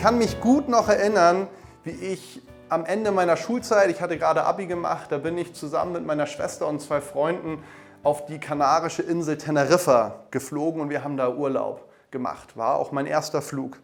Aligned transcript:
kann 0.00 0.16
mich 0.16 0.40
gut 0.40 0.66
noch 0.66 0.88
erinnern, 0.88 1.46
wie 1.84 1.90
ich 1.90 2.40
am 2.70 2.86
Ende 2.86 3.10
meiner 3.10 3.36
Schulzeit, 3.36 3.90
ich 3.90 4.00
hatte 4.00 4.16
gerade 4.16 4.44
Abi 4.44 4.66
gemacht, 4.66 5.12
da 5.12 5.18
bin 5.18 5.36
ich 5.36 5.52
zusammen 5.54 5.92
mit 5.92 6.06
meiner 6.06 6.26
Schwester 6.26 6.66
und 6.68 6.80
zwei 6.80 7.02
Freunden 7.02 7.62
auf 8.02 8.24
die 8.24 8.38
kanarische 8.38 9.02
Insel 9.02 9.36
Teneriffa 9.36 10.24
geflogen 10.30 10.80
und 10.80 10.88
wir 10.88 11.04
haben 11.04 11.18
da 11.18 11.28
Urlaub 11.28 11.86
gemacht. 12.10 12.56
War 12.56 12.76
auch 12.76 12.92
mein 12.92 13.04
erster 13.04 13.42
Flug. 13.42 13.76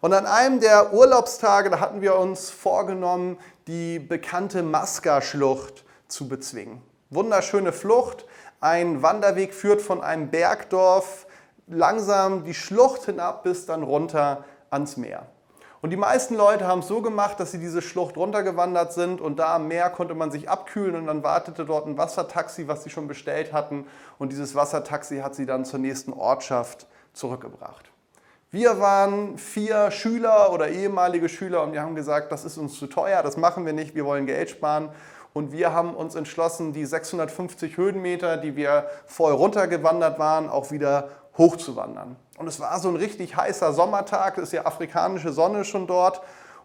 Und 0.00 0.12
an 0.12 0.26
einem 0.26 0.58
der 0.58 0.92
Urlaubstage, 0.92 1.70
da 1.70 1.78
hatten 1.78 2.00
wir 2.00 2.16
uns 2.16 2.50
vorgenommen, 2.50 3.38
die 3.68 4.00
bekannte 4.00 4.64
Masca-Schlucht 4.64 5.84
zu 6.08 6.28
bezwingen. 6.28 6.82
Wunderschöne 7.10 7.72
Flucht. 7.72 8.26
Ein 8.60 9.02
Wanderweg 9.02 9.54
führt 9.54 9.82
von 9.82 10.02
einem 10.02 10.30
Bergdorf 10.30 11.28
langsam 11.68 12.42
die 12.42 12.54
Schlucht 12.54 13.04
hinab 13.04 13.44
bis 13.44 13.66
dann 13.66 13.84
runter 13.84 14.44
ans 14.70 14.96
Meer. 14.96 15.28
Und 15.84 15.90
die 15.90 15.98
meisten 15.98 16.34
Leute 16.34 16.66
haben 16.66 16.78
es 16.78 16.88
so 16.88 17.02
gemacht, 17.02 17.38
dass 17.38 17.52
sie 17.52 17.58
diese 17.58 17.82
Schlucht 17.82 18.16
runtergewandert 18.16 18.94
sind 18.94 19.20
und 19.20 19.38
da 19.38 19.56
am 19.56 19.68
Meer 19.68 19.90
konnte 19.90 20.14
man 20.14 20.30
sich 20.30 20.48
abkühlen 20.48 20.96
und 20.96 21.06
dann 21.06 21.22
wartete 21.22 21.66
dort 21.66 21.86
ein 21.86 21.98
Wassertaxi, 21.98 22.66
was 22.68 22.84
sie 22.84 22.88
schon 22.88 23.06
bestellt 23.06 23.52
hatten. 23.52 23.86
Und 24.18 24.32
dieses 24.32 24.54
Wassertaxi 24.54 25.18
hat 25.18 25.34
sie 25.34 25.44
dann 25.44 25.66
zur 25.66 25.80
nächsten 25.80 26.14
Ortschaft 26.14 26.86
zurückgebracht. 27.12 27.90
Wir 28.50 28.80
waren 28.80 29.36
vier 29.36 29.90
Schüler 29.90 30.54
oder 30.54 30.70
ehemalige 30.70 31.28
Schüler 31.28 31.62
und 31.62 31.74
wir 31.74 31.82
haben 31.82 31.94
gesagt, 31.94 32.32
das 32.32 32.46
ist 32.46 32.56
uns 32.56 32.78
zu 32.78 32.86
teuer, 32.86 33.22
das 33.22 33.36
machen 33.36 33.66
wir 33.66 33.74
nicht, 33.74 33.94
wir 33.94 34.06
wollen 34.06 34.24
Geld 34.24 34.48
sparen. 34.48 34.88
Und 35.34 35.52
wir 35.52 35.74
haben 35.74 35.94
uns 35.94 36.14
entschlossen, 36.14 36.72
die 36.72 36.86
650 36.86 37.76
Höhenmeter, 37.76 38.38
die 38.38 38.56
wir 38.56 38.86
vorher 39.04 39.36
runtergewandert 39.36 40.18
waren, 40.18 40.48
auch 40.48 40.70
wieder 40.70 41.10
hochzuwandern. 41.36 42.16
Und 42.38 42.46
es 42.46 42.60
war 42.60 42.78
so 42.78 42.88
ein 42.88 42.96
richtig 42.96 43.36
heißer 43.36 43.72
Sommertag, 43.72 44.38
es 44.38 44.44
ist 44.44 44.52
ja 44.52 44.66
afrikanische 44.66 45.32
Sonne 45.32 45.64
schon 45.64 45.86
dort. 45.86 46.22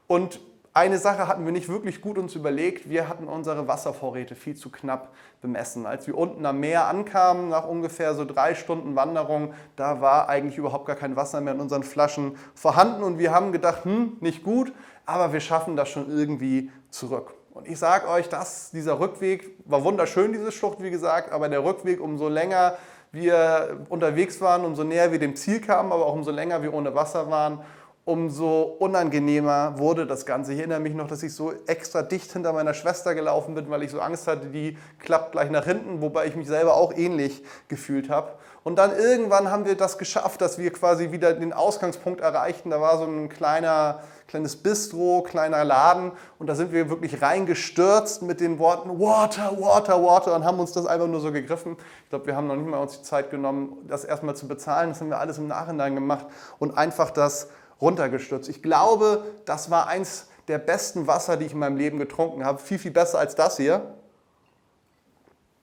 Und 0.08 0.40
eine 0.74 1.00
Sache 1.00 1.28
hatten 1.28 1.46
wir 1.46 1.52
nicht 1.52 1.68
wirklich 1.68 2.00
gut 2.00 2.18
uns 2.18 2.36
überlegt. 2.36 2.90
Wir 2.90 3.10
hatten 3.10 3.28
unsere 3.28 3.68
Wasservorräte 3.68 4.36
viel 4.36 4.56
zu 4.56 4.70
knapp 4.70 5.10
bemessen. 5.42 5.86
Als 5.86 6.06
wir 6.06 6.16
unten 6.16 6.46
am 6.46 6.60
Meer 6.60 6.86
ankamen, 6.86 7.50
nach 7.50 7.68
ungefähr 7.68 8.14
so 8.14 8.24
drei 8.24 8.54
Stunden 8.54 8.96
Wanderung, 8.96 9.54
da 9.76 10.00
war 10.00 10.30
eigentlich 10.30 10.58
überhaupt 10.58 10.86
gar 10.86 10.96
kein 10.96 11.16
Wasser 11.16 11.42
mehr 11.42 11.54
in 11.54 11.60
unseren 11.60 11.84
Flaschen 11.84 12.38
vorhanden. 12.54 13.04
Und 13.04 13.18
wir 13.18 13.32
haben 13.32 13.52
gedacht, 13.52 13.84
hm, 13.84 14.18
nicht 14.22 14.44
gut, 14.44 14.72
aber 15.06 15.34
wir 15.34 15.40
schaffen 15.40 15.76
das 15.76 15.90
schon 15.90 16.10
irgendwie 16.10 16.72
zurück. 16.92 17.34
Und 17.52 17.68
ich 17.68 17.80
sage 17.80 18.08
euch, 18.08 18.30
dass 18.30 18.70
dieser 18.70 19.00
Rückweg 19.00 19.56
war 19.66 19.84
wunderschön, 19.84 20.34
diese 20.34 20.52
Schlucht, 20.52 20.82
wie 20.82 20.92
gesagt, 20.92 21.32
aber 21.32 21.50
der 21.50 21.64
Rückweg 21.64 22.00
umso 22.00 22.30
länger 22.30 22.78
wir 23.12 23.86
unterwegs 23.90 24.40
waren, 24.42 24.66
umso 24.66 24.84
näher 24.84 25.12
wir 25.12 25.20
dem 25.20 25.36
Ziel 25.36 25.62
kamen, 25.62 25.92
aber 25.92 26.06
auch 26.06 26.14
umso 26.14 26.32
länger 26.32 26.62
wir 26.62 26.74
ohne 26.74 26.94
Wasser 26.96 27.30
waren, 27.30 27.60
umso 28.06 28.62
unangenehmer 28.80 29.78
wurde 29.78 30.08
das 30.08 30.26
Ganze. 30.26 30.54
Ich 30.54 30.60
erinnere 30.60 30.80
mich 30.80 30.96
noch, 30.96 31.08
dass 31.08 31.22
ich 31.22 31.34
so 31.34 31.54
extra 31.68 32.02
dicht 32.02 32.32
hinter 32.32 32.54
meiner 32.54 32.74
Schwester 32.74 33.14
gelaufen 33.14 33.54
bin, 33.54 33.70
weil 33.70 33.84
ich 33.84 33.92
so 33.92 34.00
Angst 34.00 34.28
hatte, 34.28 34.48
die 34.48 34.78
klappt 34.98 35.34
gleich 35.34 35.52
nach 35.52 35.66
hinten, 35.66 36.02
wobei 36.02 36.26
ich 36.26 36.36
mich 36.36 36.48
selber 36.48 36.76
auch 36.76 36.92
ähnlich 36.96 37.44
gefühlt 37.68 38.10
habe. 38.10 38.32
Und 38.64 38.76
dann 38.76 38.96
irgendwann 38.96 39.50
haben 39.50 39.66
wir 39.66 39.76
das 39.76 39.98
geschafft, 39.98 40.42
dass 40.42 40.58
wir 40.58 40.72
quasi 40.72 41.12
wieder 41.12 41.34
den 41.34 41.54
Ausgangspunkt 41.54 42.20
erreichten. 42.20 42.70
Da 42.70 42.82
war 42.82 42.98
so 42.98 43.06
ein 43.06 43.30
kleiner, 43.30 44.02
kleines 44.28 44.58
Bistro, 44.58 45.24
kleiner 45.24 45.64
Laden 45.64 46.12
und 46.40 46.48
da 46.48 46.56
sind 46.56 46.74
wir 46.74 46.90
wirklich 46.90 47.22
reingestürzt 47.22 48.22
mit 48.22 48.42
den 48.42 48.60
Worten 48.60 49.00
Water, 49.00 49.60
Water, 49.60 50.04
Water 50.04 50.36
und 50.36 50.44
haben 50.44 50.60
uns 50.60 50.74
das 50.74 50.86
einfach 50.86 51.08
nur 51.08 51.22
so 51.22 51.32
gegriffen. 51.32 51.78
Ich 52.04 52.10
glaube, 52.10 52.28
wir 52.28 52.36
haben 52.36 52.48
noch 52.48 52.58
nicht 52.58 52.68
mal 52.68 52.80
uns 52.80 52.98
die 52.98 53.04
Zeit 53.04 53.32
genommen, 53.32 53.78
das 53.88 54.04
erstmal 54.04 54.36
zu 54.36 54.48
bezahlen. 54.48 54.90
Das 54.90 55.00
haben 55.00 55.10
wir 55.10 55.20
alles 55.20 55.38
im 55.38 55.48
Nachhinein 55.48 55.96
gemacht 55.96 56.26
und 56.60 56.78
einfach 56.78 57.12
das 57.12 57.48
runtergestürzt. 57.82 58.50
Ich 58.50 58.62
glaube, 58.62 59.24
das 59.46 59.72
war 59.72 59.88
eins 59.88 60.28
der 60.50 60.58
besten 60.58 61.08
Wasser, 61.08 61.38
die 61.38 61.46
ich 61.46 61.54
in 61.54 61.60
meinem 61.60 61.78
Leben 61.78 61.98
getrunken 61.98 62.44
habe. 62.44 62.60
Viel, 62.60 62.80
viel 62.80 62.92
besser 62.92 63.20
als 63.20 63.36
das 63.36 63.58
hier. 63.58 63.94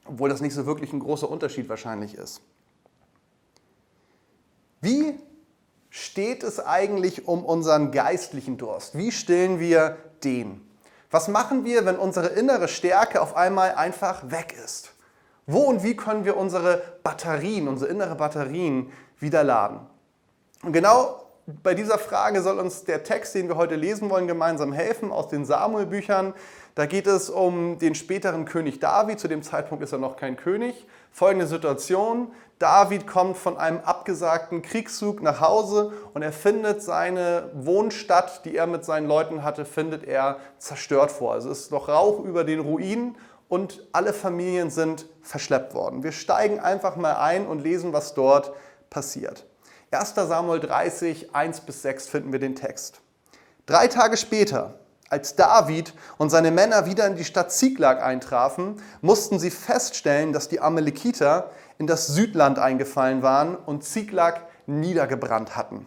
Obwohl 0.06 0.28
das 0.28 0.40
nicht 0.40 0.54
so 0.54 0.64
wirklich 0.64 0.92
ein 0.92 1.00
großer 1.00 1.28
Unterschied 1.28 1.68
wahrscheinlich 1.68 2.14
ist. 2.14 2.40
Wie 4.80 5.18
steht 5.90 6.42
es 6.42 6.64
eigentlich 6.64 7.26
um 7.26 7.44
unseren 7.44 7.90
geistlichen 7.90 8.58
Durst? 8.58 8.96
Wie 8.96 9.12
stillen 9.12 9.60
wir 9.60 9.96
den? 10.24 10.60
Was 11.10 11.28
machen 11.28 11.64
wir, 11.64 11.86
wenn 11.86 11.96
unsere 11.96 12.28
innere 12.28 12.68
Stärke 12.68 13.20
auf 13.20 13.36
einmal 13.36 13.74
einfach 13.74 14.30
weg 14.30 14.54
ist? 14.64 14.92
Wo 15.46 15.60
und 15.60 15.82
wie 15.82 15.96
können 15.96 16.24
wir 16.24 16.36
unsere 16.36 16.82
Batterien, 17.02 17.68
unsere 17.68 17.90
innere 17.90 18.16
Batterien 18.16 18.92
wieder 19.20 19.44
laden? 19.44 19.80
Und 20.62 20.72
genau 20.72 21.26
bei 21.62 21.74
dieser 21.74 21.98
Frage 21.98 22.42
soll 22.42 22.58
uns 22.58 22.82
der 22.84 23.04
Text, 23.04 23.36
den 23.36 23.48
wir 23.48 23.56
heute 23.56 23.76
lesen 23.76 24.10
wollen, 24.10 24.26
gemeinsam 24.26 24.72
helfen 24.72 25.12
aus 25.12 25.28
den 25.28 25.44
Samuel-Büchern. 25.44 26.34
Da 26.74 26.86
geht 26.86 27.06
es 27.06 27.30
um 27.30 27.78
den 27.78 27.94
späteren 27.94 28.44
König 28.44 28.80
David. 28.80 29.20
Zu 29.20 29.28
dem 29.28 29.44
Zeitpunkt 29.44 29.84
ist 29.84 29.92
er 29.92 29.98
noch 29.98 30.16
kein 30.16 30.36
König. 30.36 30.86
Folgende 31.12 31.46
Situation. 31.46 32.32
David 32.58 33.06
kommt 33.06 33.36
von 33.36 33.58
einem 33.58 33.80
abgesagten 33.80 34.62
Kriegszug 34.62 35.22
nach 35.22 35.40
Hause 35.40 35.92
und 36.14 36.22
er 36.22 36.32
findet 36.32 36.82
seine 36.82 37.50
Wohnstadt, 37.52 38.46
die 38.46 38.56
er 38.56 38.66
mit 38.66 38.84
seinen 38.84 39.06
Leuten 39.06 39.42
hatte, 39.42 39.66
findet 39.66 40.04
er 40.04 40.38
zerstört 40.58 41.12
vor. 41.12 41.34
Also 41.34 41.50
es 41.50 41.60
ist 41.60 41.70
noch 41.70 41.88
Rauch 41.88 42.24
über 42.24 42.44
den 42.44 42.60
Ruinen 42.60 43.16
und 43.48 43.86
alle 43.92 44.14
Familien 44.14 44.70
sind 44.70 45.06
verschleppt 45.20 45.74
worden. 45.74 46.02
Wir 46.02 46.12
steigen 46.12 46.58
einfach 46.58 46.96
mal 46.96 47.16
ein 47.16 47.46
und 47.46 47.60
lesen, 47.60 47.92
was 47.92 48.14
dort 48.14 48.52
passiert. 48.88 49.44
1. 49.90 50.14
Samuel 50.14 50.60
30, 50.60 51.34
1 51.34 51.60
bis 51.60 51.82
6 51.82 52.08
finden 52.08 52.32
wir 52.32 52.40
den 52.40 52.56
Text. 52.56 53.00
Drei 53.66 53.86
Tage 53.86 54.16
später, 54.16 54.74
als 55.08 55.36
David 55.36 55.94
und 56.18 56.30
seine 56.30 56.50
Männer 56.50 56.86
wieder 56.86 57.06
in 57.06 57.16
die 57.16 57.24
Stadt 57.24 57.52
Ziklag 57.52 58.02
eintrafen, 58.02 58.82
mussten 59.00 59.38
sie 59.38 59.50
feststellen, 59.50 60.32
dass 60.32 60.48
die 60.48 60.60
Amalekiter 60.60 61.50
in 61.78 61.86
das 61.86 62.06
Südland 62.06 62.58
eingefallen 62.58 63.22
waren 63.22 63.56
und 63.56 63.84
Ziklag 63.84 64.40
niedergebrannt 64.66 65.56
hatten. 65.56 65.86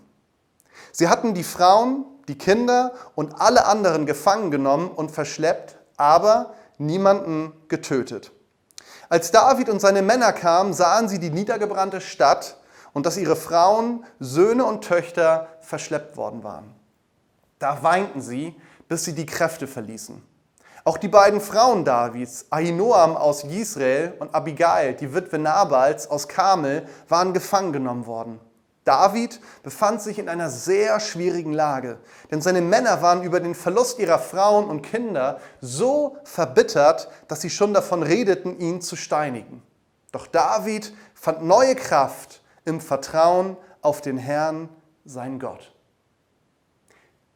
Sie 0.91 1.07
hatten 1.07 1.33
die 1.33 1.43
Frauen, 1.43 2.05
die 2.27 2.37
Kinder 2.37 2.93
und 3.15 3.39
alle 3.41 3.65
anderen 3.65 4.05
gefangen 4.05 4.51
genommen 4.51 4.89
und 4.89 5.11
verschleppt, 5.11 5.77
aber 5.97 6.53
niemanden 6.77 7.53
getötet. 7.67 8.31
Als 9.09 9.31
David 9.31 9.69
und 9.69 9.81
seine 9.81 10.01
Männer 10.01 10.31
kamen, 10.33 10.73
sahen 10.73 11.09
sie 11.09 11.19
die 11.19 11.31
niedergebrannte 11.31 11.99
Stadt 11.99 12.57
und 12.93 13.05
dass 13.05 13.17
ihre 13.17 13.35
Frauen, 13.35 14.05
Söhne 14.19 14.65
und 14.65 14.83
Töchter 14.83 15.47
verschleppt 15.61 16.15
worden 16.15 16.43
waren. 16.43 16.75
Da 17.57 17.83
weinten 17.83 18.21
sie, 18.21 18.55
bis 18.87 19.05
sie 19.05 19.13
die 19.13 19.25
Kräfte 19.25 19.67
verließen. 19.67 20.23
Auch 20.89 20.97
die 20.97 21.07
beiden 21.07 21.39
Frauen 21.39 21.85
Davids, 21.85 22.47
Ahinoam 22.49 23.15
aus 23.15 23.43
Israel 23.43 24.15
und 24.17 24.33
Abigail, 24.33 24.95
die 24.95 25.13
Witwe 25.13 25.37
Nabals 25.37 26.09
aus 26.09 26.27
Kamel, 26.27 26.83
waren 27.07 27.31
gefangen 27.31 27.71
genommen 27.71 28.07
worden. 28.07 28.39
David 28.85 29.39
befand 29.61 30.01
sich 30.01 30.17
in 30.17 30.27
einer 30.27 30.49
sehr 30.49 30.99
schwierigen 30.99 31.53
Lage, 31.53 31.99
denn 32.31 32.41
seine 32.41 32.61
Männer 32.61 33.03
waren 33.03 33.21
über 33.21 33.39
den 33.39 33.53
Verlust 33.53 33.99
ihrer 33.99 34.17
Frauen 34.17 34.67
und 34.67 34.81
Kinder 34.81 35.39
so 35.61 36.17
verbittert, 36.23 37.07
dass 37.27 37.41
sie 37.41 37.51
schon 37.51 37.71
davon 37.71 38.01
redeten, 38.01 38.57
ihn 38.57 38.81
zu 38.81 38.95
steinigen. 38.95 39.61
Doch 40.11 40.25
David 40.25 40.91
fand 41.13 41.43
neue 41.43 41.75
Kraft 41.75 42.41
im 42.65 42.81
Vertrauen 42.81 43.57
auf 43.83 44.01
den 44.01 44.17
Herrn, 44.17 44.69
sein 45.05 45.37
Gott. 45.37 45.71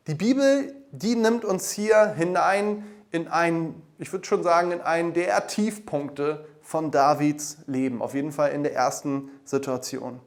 Die 0.08 0.16
Bibel, 0.16 0.74
die 0.92 1.16
nimmt 1.16 1.46
uns 1.46 1.70
hier 1.70 2.16
hinein 2.18 2.84
in 3.14 3.28
einen, 3.28 3.82
ich 4.00 4.12
würde 4.12 4.26
schon 4.26 4.44
sagen, 4.44 4.72
in 4.72 4.82
einen 4.82 5.14
der 5.14 5.48
Tiefpunkte 5.48 6.46
von 6.62 6.90
Davids 6.92 7.60
Leben, 7.68 8.02
auf 8.02 8.16
jeden 8.16 8.32
Fall 8.32 8.52
in 8.52 8.64
der 8.64 8.74
ersten 8.74 9.30
Situation. 9.46 10.20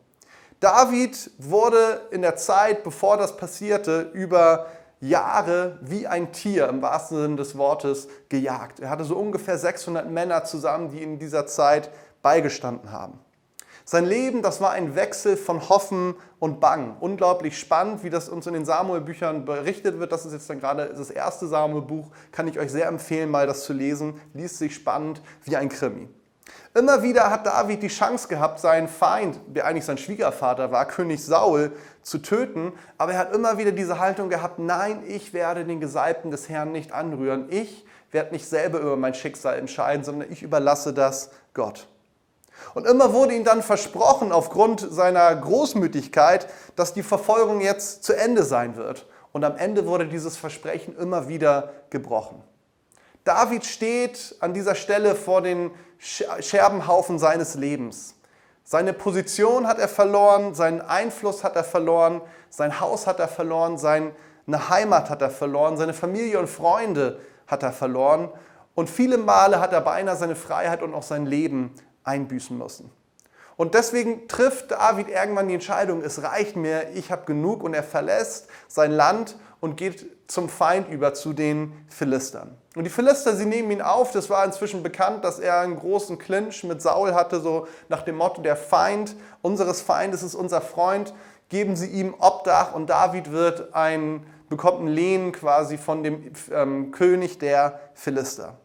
David 0.61 1.31
wurde 1.39 2.03
in 2.13 2.23
der 2.23 2.37
Zeit, 2.37 2.85
bevor 2.85 3.17
das 3.17 3.37
passierte, 3.37 4.11
über 4.15 4.67
Jahre 5.01 5.79
wie 5.83 6.07
ein 6.07 6.33
Tier 6.33 6.69
im 6.69 6.81
wahrsten 6.81 7.21
Sinne 7.21 7.37
des 7.37 7.59
Wortes 7.59 8.09
gejagt. 8.29 8.79
Er 8.81 8.89
hatte 8.89 9.05
so 9.05 9.17
ungefähr 9.17 9.59
600 9.59 10.09
Männer 10.09 10.45
zusammen, 10.45 10.91
die 10.91 11.03
in 11.03 11.19
dieser 11.19 11.47
Zeit 11.47 11.91
beigestanden 12.23 12.93
haben. 12.93 13.19
Sein 13.89 14.05
Leben, 14.05 14.43
das 14.43 14.61
war 14.61 14.73
ein 14.73 14.97
Wechsel 14.97 15.37
von 15.37 15.69
Hoffen 15.69 16.17
und 16.41 16.59
Bang. 16.59 16.97
Unglaublich 16.99 17.57
spannend, 17.57 18.03
wie 18.03 18.11
das 18.11 18.29
uns 18.29 18.49
in 18.49 18.55
den 18.55 18.65
Samuel-Büchern 18.65 19.45
berichtet 19.45 20.01
wird. 20.01 20.11
Das 20.11 20.27
ist 20.27 20.33
jetzt 20.33 20.51
dann 20.51 20.59
gerade 20.59 20.93
das 20.93 21.09
erste 21.09 21.47
Samuel-Buch. 21.47 22.11
Kann 22.33 22.49
ich 22.49 22.59
euch 22.59 22.73
sehr 22.73 22.89
empfehlen, 22.89 23.31
mal 23.31 23.47
das 23.47 23.63
zu 23.63 23.73
lesen. 23.73 24.21
Liest 24.35 24.59
sich 24.59 24.75
spannend 24.75 25.23
wie 25.45 25.57
ein 25.57 25.69
Krimi. 25.69 26.09
Immer 26.75 27.05
wieder 27.05 27.31
hat 27.31 27.47
David 27.47 27.81
die 27.81 27.87
Chance 27.87 28.27
gehabt, 28.27 28.59
seinen 28.59 28.89
Feind, 28.89 29.39
der 29.47 29.67
eigentlich 29.67 29.85
sein 29.85 29.99
Schwiegervater 29.99 30.73
war, 30.73 30.85
König 30.89 31.25
Saul, 31.25 31.71
zu 32.03 32.19
töten. 32.19 32.73
Aber 32.99 33.13
er 33.13 33.19
hat 33.21 33.37
immer 33.37 33.57
wieder 33.57 33.71
diese 33.71 34.01
Haltung 34.01 34.31
gehabt, 34.31 34.59
nein, 34.59 35.05
ich 35.07 35.33
werde 35.33 35.65
den 35.65 35.79
Gesalbten 35.79 36.33
des 36.33 36.49
Herrn 36.49 36.73
nicht 36.73 36.91
anrühren. 36.91 37.47
Ich 37.51 37.87
werde 38.11 38.33
nicht 38.33 38.49
selber 38.49 38.81
über 38.81 38.97
mein 38.97 39.15
Schicksal 39.15 39.57
entscheiden, 39.57 40.03
sondern 40.03 40.33
ich 40.33 40.43
überlasse 40.43 40.93
das 40.93 41.31
Gott. 41.55 41.87
Und 42.75 42.87
immer 42.87 43.13
wurde 43.13 43.35
ihm 43.35 43.45
dann 43.45 43.63
versprochen, 43.63 44.33
aufgrund 44.33 44.81
seiner 44.81 45.35
Großmütigkeit, 45.35 46.49
dass 46.75 46.95
die 46.95 47.03
Verfolgung 47.03 47.61
jetzt 47.61 48.05
zu 48.05 48.13
Ende 48.15 48.43
sein 48.43 48.77
wird. 48.77 49.07
und 49.37 49.45
am 49.45 49.59
Ende 49.59 49.87
wurde 49.87 50.07
dieses 50.07 50.39
Versprechen 50.39 50.97
immer 50.97 51.29
wieder 51.29 51.75
gebrochen. 51.91 52.43
David 53.23 53.67
steht 53.67 54.35
an 54.41 54.55
dieser 54.55 54.75
Stelle 54.75 55.15
vor 55.15 55.43
den 55.43 55.73
Scherbenhaufen 55.99 57.19
seines 57.19 57.55
Lebens. 57.55 58.15
Seine 58.65 58.95
Position 58.95 59.67
hat 59.67 59.79
er 59.79 59.89
verloren, 59.89 60.55
seinen 60.55 60.81
Einfluss 60.81 61.45
hat 61.45 61.55
er 61.55 61.65
verloren, 61.65 62.23
sein 62.49 62.81
Haus 62.81 63.07
hat 63.07 63.21
er 63.21 63.29
verloren, 63.29 63.77
seine 63.77 64.15
Heimat 64.49 65.11
hat 65.11 65.21
er 65.21 65.29
verloren, 65.29 65.77
seine 65.77 65.93
Familie 65.93 66.39
und 66.39 66.49
Freunde 66.49 67.21
hat 67.47 67.63
er 67.63 67.73
verloren 67.73 68.31
und 68.75 68.89
viele 68.89 69.19
Male 69.19 69.61
hat 69.61 69.75
er 69.75 69.83
beinahe 69.83 70.17
seine 70.17 70.35
Freiheit 70.35 70.83
und 70.83 70.95
auch 70.95 71.03
sein 71.03 71.27
Leben 71.27 71.75
einbüßen 72.07 72.57
müssen. 72.57 72.91
Und 73.57 73.75
deswegen 73.75 74.29
trifft 74.29 74.71
David 74.71 75.09
irgendwann 75.09 75.49
die 75.49 75.55
Entscheidung, 75.55 76.03
es 76.03 76.23
reicht 76.23 76.57
mir, 76.57 76.91
ich 76.95 77.11
habe 77.11 77.25
genug 77.25 77.63
und 77.63 77.75
er 77.75 77.83
verlässt 77.83 78.49
sein 78.69 78.93
Land 78.93 79.37
und 79.61 79.77
geht 79.77 80.07
zum 80.29 80.49
Feind 80.49 80.89
über, 80.89 81.15
zu 81.15 81.33
den 81.33 81.73
Philistern. 81.89 82.57
Und 82.75 82.85
die 82.85 82.91
Philister, 82.91 83.35
sie 83.35 83.47
nehmen 83.47 83.71
ihn 83.71 83.81
auf. 83.81 84.13
Das 84.13 84.29
war 84.29 84.45
inzwischen 84.45 84.83
bekannt, 84.83 85.25
dass 85.25 85.39
er 85.39 85.61
einen 85.61 85.77
großen 85.77 86.19
Clinch 86.19 86.63
mit 86.65 86.83
Saul 86.83 87.15
hatte, 87.15 87.41
so 87.41 87.67
nach 87.89 88.03
dem 88.03 88.17
Motto, 88.17 88.43
der 88.43 88.57
Feind 88.57 89.17
unseres 89.41 89.81
Feindes 89.81 90.23
ist 90.23 90.35
unser 90.35 90.61
Freund. 90.61 91.15
Geben 91.49 91.77
sie 91.77 91.87
ihm 91.87 92.15
Obdach 92.19 92.75
und 92.75 92.91
David 92.91 93.33
wird 93.33 93.75
ein, 93.75 94.27
bekommt 94.51 94.81
einen 94.81 94.89
Lehen 94.89 95.33
quasi 95.33 95.79
von 95.79 96.03
dem 96.03 96.33
ähm, 96.53 96.91
König 96.91 97.39
der 97.39 97.81
Philister. 97.95 98.59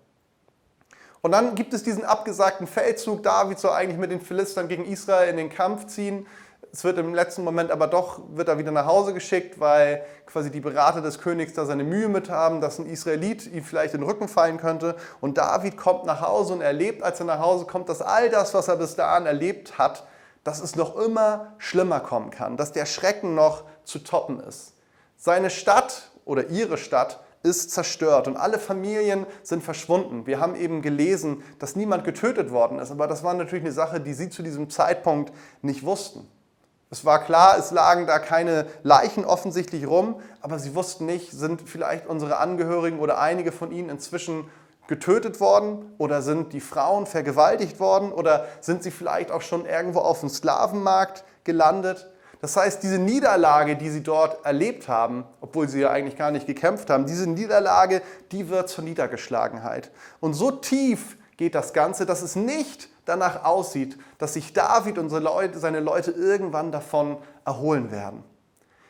Und 1.21 1.31
dann 1.31 1.53
gibt 1.55 1.73
es 1.73 1.83
diesen 1.83 2.03
abgesagten 2.03 2.65
Feldzug. 2.65 3.21
David 3.21 3.59
soll 3.59 3.71
eigentlich 3.71 3.99
mit 3.99 4.11
den 4.11 4.21
Philistern 4.21 4.67
gegen 4.67 4.85
Israel 4.85 5.29
in 5.29 5.37
den 5.37 5.49
Kampf 5.49 5.85
ziehen. 5.85 6.25
Es 6.73 6.83
wird 6.83 6.97
im 6.97 7.13
letzten 7.13 7.43
Moment 7.43 7.69
aber 7.69 7.87
doch, 7.87 8.21
wird 8.29 8.47
er 8.47 8.57
wieder 8.57 8.71
nach 8.71 8.85
Hause 8.85 9.13
geschickt, 9.13 9.59
weil 9.59 10.03
quasi 10.25 10.49
die 10.49 10.61
Berater 10.61 11.01
des 11.01 11.19
Königs 11.19 11.53
da 11.53 11.65
seine 11.65 11.83
Mühe 11.83 12.07
mit 12.07 12.29
haben, 12.29 12.61
dass 12.61 12.79
ein 12.79 12.85
Israelit 12.85 13.45
ihm 13.51 13.63
vielleicht 13.63 13.93
in 13.93 14.01
den 14.01 14.09
Rücken 14.09 14.29
fallen 14.29 14.57
könnte. 14.57 14.95
Und 15.19 15.37
David 15.37 15.75
kommt 15.75 16.05
nach 16.05 16.21
Hause 16.21 16.53
und 16.53 16.61
erlebt, 16.61 17.03
als 17.03 17.19
er 17.19 17.25
nach 17.25 17.39
Hause 17.39 17.65
kommt, 17.65 17.89
dass 17.89 18.01
all 18.01 18.29
das, 18.29 18.53
was 18.53 18.69
er 18.69 18.77
bis 18.77 18.95
dahin 18.95 19.25
erlebt 19.25 19.77
hat, 19.77 20.05
dass 20.43 20.61
es 20.61 20.75
noch 20.75 20.95
immer 20.95 21.53
schlimmer 21.57 21.99
kommen 21.99 22.31
kann, 22.31 22.57
dass 22.57 22.71
der 22.71 22.85
Schrecken 22.85 23.35
noch 23.35 23.63
zu 23.83 23.99
toppen 23.99 24.39
ist. 24.39 24.73
Seine 25.17 25.49
Stadt 25.49 26.09
oder 26.25 26.47
ihre 26.47 26.77
Stadt 26.77 27.19
ist 27.43 27.71
zerstört 27.71 28.27
und 28.27 28.37
alle 28.37 28.59
Familien 28.59 29.25
sind 29.43 29.63
verschwunden. 29.63 30.27
Wir 30.27 30.39
haben 30.39 30.55
eben 30.55 30.81
gelesen, 30.81 31.43
dass 31.59 31.75
niemand 31.75 32.03
getötet 32.03 32.51
worden 32.51 32.79
ist, 32.79 32.91
aber 32.91 33.07
das 33.07 33.23
war 33.23 33.33
natürlich 33.33 33.63
eine 33.63 33.73
Sache, 33.73 33.99
die 33.99 34.13
sie 34.13 34.29
zu 34.29 34.43
diesem 34.43 34.69
Zeitpunkt 34.69 35.33
nicht 35.61 35.83
wussten. 35.83 36.27
Es 36.91 37.05
war 37.05 37.23
klar, 37.23 37.57
es 37.57 37.71
lagen 37.71 38.05
da 38.05 38.19
keine 38.19 38.67
Leichen 38.83 39.23
offensichtlich 39.23 39.87
rum, 39.87 40.19
aber 40.41 40.59
sie 40.59 40.75
wussten 40.75 41.05
nicht, 41.05 41.31
sind 41.31 41.61
vielleicht 41.67 42.05
unsere 42.05 42.37
Angehörigen 42.37 42.99
oder 42.99 43.17
einige 43.17 43.53
von 43.53 43.71
ihnen 43.71 43.89
inzwischen 43.89 44.43
getötet 44.87 45.39
worden 45.39 45.93
oder 45.99 46.21
sind 46.21 46.51
die 46.51 46.59
Frauen 46.59 47.05
vergewaltigt 47.05 47.79
worden 47.79 48.11
oder 48.11 48.45
sind 48.59 48.83
sie 48.83 48.91
vielleicht 48.91 49.31
auch 49.31 49.41
schon 49.41 49.65
irgendwo 49.65 49.99
auf 49.99 50.19
dem 50.19 50.27
Sklavenmarkt 50.27 51.23
gelandet. 51.45 52.10
Das 52.41 52.57
heißt, 52.57 52.81
diese 52.81 52.97
Niederlage, 52.97 53.75
die 53.75 53.89
sie 53.91 54.01
dort 54.01 54.43
erlebt 54.43 54.87
haben, 54.87 55.25
obwohl 55.41 55.69
sie 55.69 55.81
ja 55.81 55.91
eigentlich 55.91 56.17
gar 56.17 56.31
nicht 56.31 56.47
gekämpft 56.47 56.89
haben, 56.89 57.05
diese 57.05 57.29
Niederlage, 57.29 58.01
die 58.31 58.49
wird 58.49 58.67
zur 58.67 58.83
Niedergeschlagenheit. 58.83 59.91
Und 60.19 60.33
so 60.33 60.49
tief 60.49 61.17
geht 61.37 61.53
das 61.53 61.71
Ganze, 61.71 62.07
dass 62.07 62.23
es 62.23 62.35
nicht 62.35 62.89
danach 63.05 63.45
aussieht, 63.45 63.97
dass 64.17 64.33
sich 64.33 64.53
David 64.53 64.97
und 64.97 65.09
seine 65.09 65.79
Leute 65.79 66.11
irgendwann 66.11 66.71
davon 66.71 67.17
erholen 67.45 67.91
werden. 67.91 68.23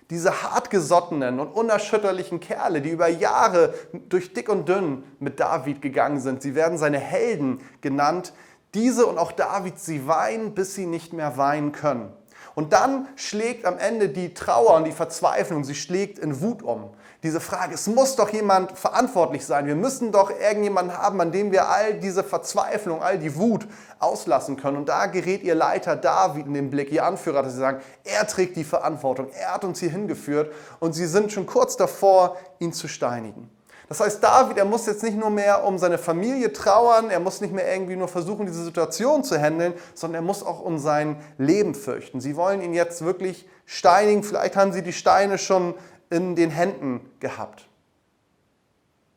Diese 0.10 0.44
hartgesottenen 0.44 1.40
und 1.40 1.50
unerschütterlichen 1.50 2.40
Kerle, 2.40 2.82
die 2.82 2.90
über 2.90 3.08
Jahre 3.08 3.74
durch 4.10 4.34
dick 4.34 4.50
und 4.50 4.68
dünn 4.68 5.04
mit 5.20 5.40
David 5.40 5.82
gegangen 5.82 6.20
sind, 6.20 6.42
sie 6.42 6.56
werden 6.56 6.78
seine 6.78 7.00
Helden 7.00 7.62
genannt, 7.82 8.34
diese 8.74 9.06
und 9.06 9.18
auch 9.18 9.34
David, 9.34 9.80
sie 9.80 10.08
weinen, 10.08 10.54
bis 10.54 10.76
sie 10.76 10.86
nicht 10.86 11.12
mehr 11.12 11.38
weinen 11.38 11.74
können. 11.74 12.14
Und 12.56 12.74
dann 12.74 13.08
schlägt 13.16 13.66
am 13.66 13.78
Ende 13.78 14.10
die 14.10 14.34
Trauer 14.34 14.76
und 14.76 14.84
die 14.86 14.92
Verzweiflung, 14.92 15.64
sie 15.64 15.76
schlägt 15.76 16.20
in 16.20 16.42
Wut 16.42 16.64
um 16.64 16.92
diese 17.24 17.40
Frage, 17.40 17.76
es 17.76 17.86
muss 17.86 18.16
doch 18.16 18.30
jemand 18.30 18.78
verantwortlich 18.78 19.46
sein. 19.46 19.68
Wir 19.68 19.76
müssen 19.76 20.12
doch 20.12 20.32
irgendjemanden 20.32 20.98
haben, 20.98 21.22
an 21.22 21.32
dem 21.32 21.52
wir 21.52 21.70
all 21.70 21.94
diese 21.94 22.24
Verzweiflung, 22.24 23.04
all 23.04 23.20
die 23.20 23.36
Wut 23.36 23.68
auslassen 24.00 24.58
können. 24.58 24.78
Und 24.78 24.90
da 24.90 25.06
gerät 25.06 25.44
ihr 25.44 25.54
Leiter 25.54 25.96
David 25.96 26.48
in 26.48 26.56
den 26.56 26.72
Blick, 26.72 26.92
ihr 26.92 27.06
Anführer, 27.06 27.44
dass 27.44 27.54
sie 27.54 27.60
sagen, 27.60 27.82
er 28.04 28.26
trägt 28.26 28.56
die 28.56 28.64
Verantwortung, 28.64 29.28
er 29.40 29.54
hat 29.54 29.64
uns 29.64 29.80
hier 29.80 29.92
hingeführt 29.92 30.52
und 30.80 30.94
sie 30.94 31.06
sind 31.06 31.32
schon 31.32 31.46
kurz 31.46 31.78
davor, 31.78 32.38
ihn 32.58 32.74
zu 32.74 32.88
steinigen. 32.88 33.50
Das 33.92 34.00
heißt, 34.00 34.24
David, 34.24 34.58
er 34.58 34.64
muss 34.64 34.86
jetzt 34.86 35.04
nicht 35.04 35.18
nur 35.18 35.30
mehr 35.30 35.66
um 35.66 35.78
seine 35.78 35.98
Familie 35.98 36.54
trauern, 36.54 37.10
er 37.10 37.20
muss 37.20 37.42
nicht 37.42 37.54
mehr 37.54 37.70
irgendwie 37.70 37.98
nur 37.98 38.08
versuchen, 38.08 38.46
diese 38.46 38.64
Situation 38.64 39.22
zu 39.26 39.38
handeln, 39.38 39.74
sondern 39.96 40.24
er 40.24 40.26
muss 40.26 40.44
auch 40.44 40.62
um 40.62 40.80
sein 40.80 41.18
Leben 41.38 41.76
fürchten. 41.76 42.22
Sie 42.22 42.38
wollen 42.38 42.62
ihn 42.62 42.74
jetzt 42.74 43.04
wirklich 43.04 43.50
steinigen. 43.66 44.24
Vielleicht 44.24 44.56
haben 44.56 44.72
sie 44.72 44.82
die 44.82 44.94
Steine 44.94 45.38
schon 45.38 45.74
in 46.10 46.38
den 46.38 46.52
Händen 46.52 47.02
gehabt. 47.20 47.68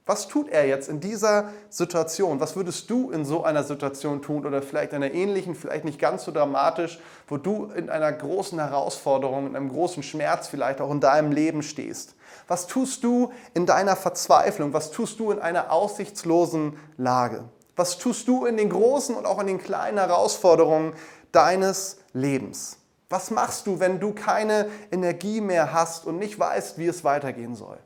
Was 0.07 0.27
tut 0.27 0.49
er 0.49 0.67
jetzt 0.67 0.89
in 0.89 0.99
dieser 0.99 1.51
Situation? 1.71 2.41
Was 2.41 2.57
würdest 2.57 2.91
du 2.91 3.13
in 3.13 3.25
so 3.25 3.45
einer 3.45 3.63
Situation 3.63 4.23
tun 4.23 4.45
oder 4.45 4.61
vielleicht 4.61 4.93
einer 4.93 5.15
ähnlichen, 5.15 5.55
vielleicht 5.55 5.85
nicht 5.85 6.01
ganz 6.01 6.25
so 6.25 6.33
dramatisch, 6.33 6.99
wo 7.29 7.37
du 7.37 7.71
in 7.77 7.91
einer 7.91 8.11
großen 8.11 8.59
Herausforderung, 8.59 9.47
in 9.47 9.55
einem 9.55 9.69
großen 9.69 10.03
Schmerz 10.03 10.49
vielleicht 10.49 10.81
auch 10.81 10.91
in 10.91 10.99
deinem 10.99 11.31
Leben 11.31 11.63
stehst? 11.63 12.17
Was 12.47 12.67
tust 12.67 13.05
du 13.05 13.33
in 13.55 13.67
deiner 13.67 13.97
Verzweiflung? 13.97 14.73
Was 14.73 14.91
tust 14.91 15.19
du 15.21 15.31
in 15.31 15.39
einer 15.39 15.73
aussichtslosen 15.73 16.79
Lage? 16.97 17.45
Was 17.77 17.99
tust 17.99 18.29
du 18.29 18.47
in 18.47 18.57
den 18.57 18.71
großen 18.71 19.15
und 19.15 19.27
auch 19.27 19.41
in 19.41 19.47
den 19.47 19.59
kleinen 19.59 19.99
Herausforderungen 19.99 20.95
deines 21.33 21.99
Lebens? 22.13 22.79
Was 23.09 23.31
machst 23.31 23.67
du, 23.67 23.81
wenn 23.81 24.01
du 24.01 24.13
keine 24.13 24.69
Energie 24.91 25.41
mehr 25.41 25.73
hast 25.73 26.07
und 26.07 26.19
nicht 26.19 26.39
weißt, 26.39 26.79
wie 26.79 26.87
es 26.87 27.05
weitergehen 27.05 27.55
soll? 27.55 27.79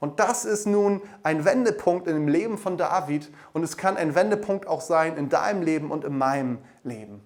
Und 0.00 0.20
das 0.20 0.44
ist 0.44 0.66
nun 0.66 1.02
ein 1.22 1.44
Wendepunkt 1.44 2.06
in 2.06 2.14
dem 2.14 2.28
Leben 2.28 2.56
von 2.56 2.76
David 2.76 3.30
und 3.52 3.64
es 3.64 3.76
kann 3.76 3.96
ein 3.96 4.14
Wendepunkt 4.14 4.68
auch 4.68 4.80
sein 4.80 5.16
in 5.16 5.28
deinem 5.28 5.62
Leben 5.62 5.90
und 5.90 6.04
in 6.04 6.16
meinem 6.16 6.58
Leben. 6.84 7.20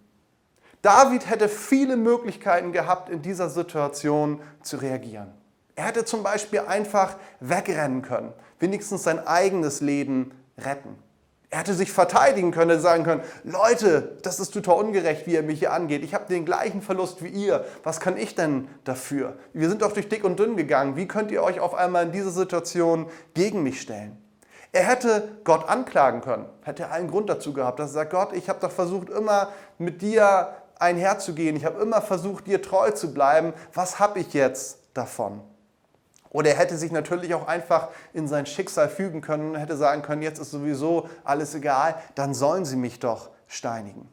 David 0.80 1.28
hätte 1.28 1.48
viele 1.48 1.96
Möglichkeiten 1.96 2.72
gehabt, 2.72 3.08
in 3.08 3.22
dieser 3.22 3.50
Situation 3.50 4.40
zu 4.62 4.78
reagieren. 4.78 5.32
Er 5.74 5.84
hätte 5.84 6.04
zum 6.04 6.22
Beispiel 6.22 6.60
einfach 6.60 7.16
wegrennen 7.40 8.02
können, 8.02 8.32
wenigstens 8.58 9.02
sein 9.02 9.26
eigenes 9.26 9.80
Leben 9.80 10.32
retten. 10.58 10.96
Er 11.52 11.58
hätte 11.58 11.74
sich 11.74 11.92
verteidigen 11.92 12.50
können, 12.50 12.80
sagen 12.80 13.04
können, 13.04 13.20
Leute, 13.44 14.16
das 14.22 14.40
ist 14.40 14.54
total 14.54 14.76
ungerecht, 14.76 15.26
wie 15.26 15.36
er 15.36 15.42
mich 15.42 15.58
hier 15.58 15.74
angeht. 15.74 16.02
Ich 16.02 16.14
habe 16.14 16.24
den 16.26 16.46
gleichen 16.46 16.80
Verlust 16.80 17.22
wie 17.22 17.28
ihr. 17.28 17.66
Was 17.84 18.00
kann 18.00 18.16
ich 18.16 18.34
denn 18.34 18.68
dafür? 18.84 19.36
Wir 19.52 19.68
sind 19.68 19.82
doch 19.82 19.92
durch 19.92 20.08
dick 20.08 20.24
und 20.24 20.38
dünn 20.38 20.56
gegangen. 20.56 20.96
Wie 20.96 21.06
könnt 21.06 21.30
ihr 21.30 21.42
euch 21.42 21.60
auf 21.60 21.74
einmal 21.74 22.06
in 22.06 22.12
diese 22.12 22.30
Situation 22.30 23.06
gegen 23.34 23.62
mich 23.62 23.82
stellen? 23.82 24.16
Er 24.72 24.84
hätte 24.84 25.28
Gott 25.44 25.68
anklagen 25.68 26.22
können, 26.22 26.46
hätte 26.62 26.88
allen 26.88 27.08
Grund 27.08 27.28
dazu 27.28 27.52
gehabt, 27.52 27.78
dass 27.78 27.90
er 27.90 27.94
sagt, 27.94 28.12
Gott, 28.12 28.32
ich 28.32 28.48
habe 28.48 28.60
doch 28.60 28.72
versucht, 28.72 29.10
immer 29.10 29.50
mit 29.76 30.00
dir 30.00 30.54
einherzugehen. 30.78 31.54
Ich 31.56 31.66
habe 31.66 31.82
immer 31.82 32.00
versucht, 32.00 32.46
dir 32.46 32.62
treu 32.62 32.92
zu 32.92 33.12
bleiben. 33.12 33.52
Was 33.74 33.98
habe 33.98 34.20
ich 34.20 34.32
jetzt 34.32 34.78
davon? 34.94 35.42
Oder 36.32 36.50
er 36.50 36.56
hätte 36.56 36.76
sich 36.76 36.90
natürlich 36.90 37.34
auch 37.34 37.46
einfach 37.46 37.88
in 38.14 38.26
sein 38.26 38.46
Schicksal 38.46 38.88
fügen 38.88 39.20
können 39.20 39.50
und 39.50 39.56
hätte 39.56 39.76
sagen 39.76 40.02
können, 40.02 40.22
jetzt 40.22 40.38
ist 40.38 40.50
sowieso 40.50 41.08
alles 41.24 41.54
egal, 41.54 41.94
dann 42.14 42.32
sollen 42.32 42.64
sie 42.64 42.76
mich 42.76 42.98
doch 42.98 43.30
steinigen. 43.46 44.08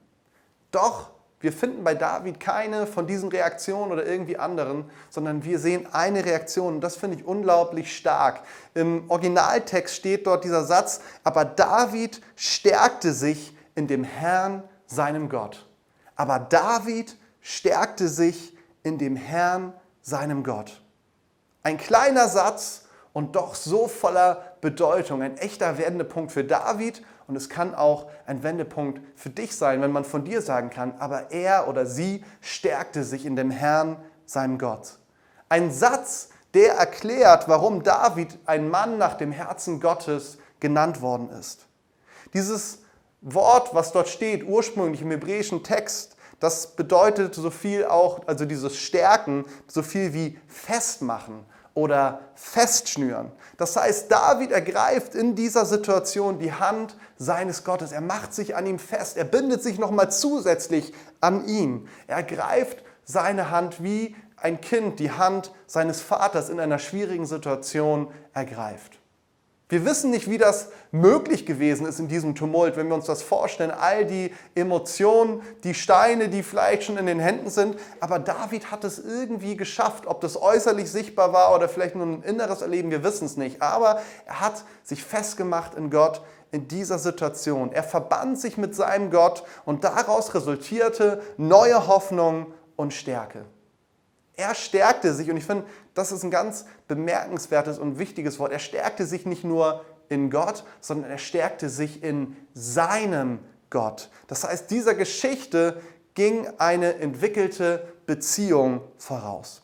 Doch 0.72 1.12
wir 1.42 1.54
finden 1.54 1.86
bei 1.86 1.96
David 1.96 2.42
keine 2.42 2.86
von 2.86 3.08
diesen 3.08 3.30
Reaktionen 3.30 3.94
oder 3.94 4.06
irgendwie 4.06 4.38
anderen, 4.38 4.90
sondern 5.10 5.46
wir 5.46 5.58
sehen 5.58 5.88
eine 5.94 6.26
Reaktion 6.26 6.76
und 6.76 6.82
das 6.82 6.98
finde 6.98 7.18
ich 7.18 7.26
unglaublich 7.26 7.96
stark. 7.96 8.42
Im 8.74 9.10
Originaltext 9.10 9.96
steht 9.96 10.28
dort 10.28 10.44
dieser 10.44 10.66
Satz, 10.66 11.00
aber 11.24 11.46
David 11.46 12.22
stärkte 12.36 13.14
sich 13.14 13.56
in 13.76 13.88
dem 13.88 14.04
Herrn, 14.04 14.64
seinem 14.86 15.30
Gott. 15.30 15.66
Aber 16.18 16.40
David 16.40 17.16
stärkte 17.40 18.10
sich 18.10 18.58
in 18.84 18.98
dem 18.98 19.16
Herrn, 19.16 19.72
seinem 20.02 20.44
Gott. 20.44 20.82
Ein 21.64 21.78
kleiner 21.78 22.28
Satz 22.28 22.84
und 23.14 23.36
doch 23.36 23.56
so 23.56 23.88
voller 23.88 24.56
Bedeutung. 24.62 25.22
Ein 25.22 25.38
echter 25.38 25.78
Wendepunkt 25.78 26.32
für 26.32 26.44
David 26.44 27.04
und 27.28 27.36
es 27.36 27.50
kann 27.50 27.76
auch 27.76 28.08
ein 28.26 28.44
Wendepunkt 28.44 29.02
für 29.16 29.30
dich 29.30 29.56
sein, 29.56 29.82
wenn 29.82 29.92
man 29.92 30.06
von 30.06 30.26
dir 30.26 30.42
sagen 30.42 30.70
kann, 30.70 30.96
aber 31.00 31.32
er 31.32 31.68
oder 31.68 31.86
sie 31.86 32.24
stärkte 32.42 33.04
sich 33.04 33.26
in 33.26 33.36
dem 33.36 33.52
Herrn, 33.52 33.98
seinem 34.26 34.58
Gott. 34.58 35.00
Ein 35.48 35.72
Satz, 35.72 36.30
der 36.54 36.76
erklärt, 36.76 37.48
warum 37.48 37.84
David 37.84 38.38
ein 38.46 38.70
Mann 38.70 38.98
nach 38.98 39.16
dem 39.16 39.32
Herzen 39.32 39.80
Gottes 39.80 40.38
genannt 40.60 41.02
worden 41.02 41.30
ist. 41.30 41.66
Dieses 42.34 42.80
Wort, 43.22 43.74
was 43.74 43.92
dort 43.92 44.08
steht, 44.08 44.44
ursprünglich 44.48 45.02
im 45.02 45.12
hebräischen 45.12 45.64
Text, 45.64 46.16
das 46.40 46.76
bedeutet 46.76 47.36
so 47.36 47.50
viel 47.50 47.86
auch, 47.86 48.28
also 48.28 48.46
dieses 48.46 48.78
Stärken, 48.78 49.46
so 49.68 49.82
viel 49.82 50.14
wie 50.14 50.40
festmachen 50.48 51.46
oder 51.74 52.22
festschnüren. 52.36 53.32
Das 53.58 53.76
heißt, 53.76 54.12
David 54.12 54.52
ergreift 54.52 55.16
in 55.16 55.36
dieser 55.36 55.66
Situation 55.66 56.40
die 56.40 56.54
Hand 56.54 56.96
seines 57.18 57.64
Gottes. 57.64 57.92
Er 57.92 58.02
macht 58.02 58.34
sich 58.34 58.56
an 58.56 58.66
ihm 58.66 58.80
fest. 58.80 59.18
Er 59.18 59.26
bindet 59.26 59.64
sich 59.64 59.80
nochmal 59.80 60.12
zusätzlich 60.12 60.94
an 61.22 61.48
ihn. 61.48 61.88
Er 62.08 62.18
ergreift 62.18 62.84
seine 63.06 63.52
Hand 63.52 63.84
wie 63.84 64.16
ein 64.38 64.62
Kind 64.62 65.00
die 65.00 65.12
Hand 65.12 65.52
seines 65.68 66.02
Vaters 66.02 66.50
in 66.50 66.60
einer 66.60 66.80
schwierigen 66.80 67.26
Situation 67.26 68.12
ergreift. 68.34 68.99
Wir 69.72 69.86
wissen 69.86 70.10
nicht, 70.10 70.28
wie 70.28 70.40
das 70.40 70.70
möglich 70.92 71.46
gewesen 71.46 71.86
ist 71.86 72.00
in 72.00 72.08
diesem 72.08 72.34
Tumult, 72.34 72.76
wenn 72.76 72.88
wir 72.88 72.96
uns 72.96 73.06
das 73.06 73.22
vorstellen. 73.22 73.70
All 73.70 74.04
die 74.04 74.34
Emotionen, 74.56 75.44
die 75.64 75.76
Steine, 75.76 76.28
die 76.28 76.42
vielleicht 76.42 76.84
schon 76.84 76.98
in 76.98 77.06
den 77.06 77.20
Händen 77.20 77.52
sind. 77.52 77.78
Aber 78.00 78.18
David 78.18 78.72
hat 78.72 78.84
es 78.84 78.98
irgendwie 78.98 79.56
geschafft. 79.56 80.08
Ob 80.08 80.22
das 80.22 80.42
äußerlich 80.42 80.92
sichtbar 80.92 81.34
war 81.34 81.56
oder 81.56 81.70
vielleicht 81.70 81.96
nur 81.96 82.08
ein 82.08 82.24
inneres 82.24 82.64
Erleben, 82.64 82.90
wir 82.90 83.04
wissen 83.04 83.26
es 83.26 83.38
nicht. 83.38 83.62
Aber 83.62 84.02
er 84.26 84.42
hat 84.42 84.64
sich 84.84 85.04
festgemacht 85.04 85.76
in 85.76 85.92
Gott 85.92 86.24
in 86.52 86.68
dieser 86.68 86.98
Situation. 86.98 87.72
Er 87.72 87.84
verband 87.84 88.40
sich 88.40 88.58
mit 88.58 88.74
seinem 88.74 89.12
Gott 89.12 89.44
und 89.66 89.84
daraus 89.84 90.34
resultierte 90.34 91.22
neue 91.38 91.88
Hoffnung 91.88 92.54
und 92.76 92.92
Stärke. 92.92 93.46
Er 94.40 94.56
stärkte 94.56 95.14
sich 95.14 95.30
und 95.30 95.36
ich 95.36 95.44
finde, 95.44 95.66
das 95.94 96.14
ist 96.14 96.24
ein 96.24 96.32
ganz 96.32 96.64
bemerkenswertes 96.88 97.78
und 97.78 98.00
wichtiges 98.00 98.40
Wort. 98.40 98.54
Er 98.54 98.60
stärkte 98.60 99.06
sich 99.06 99.26
nicht 99.26 99.44
nur 99.44 99.84
in 100.08 100.30
Gott, 100.30 100.64
sondern 100.80 101.12
er 101.12 101.18
stärkte 101.18 101.68
sich 101.68 102.02
in 102.04 102.38
seinem 102.54 103.40
Gott. 103.70 104.10
Das 104.28 104.46
heißt, 104.46 104.72
dieser 104.72 104.96
Geschichte 104.96 105.82
ging 106.14 106.48
eine 106.58 106.96
entwickelte 106.96 107.86
Beziehung 108.06 108.80
voraus. 108.98 109.62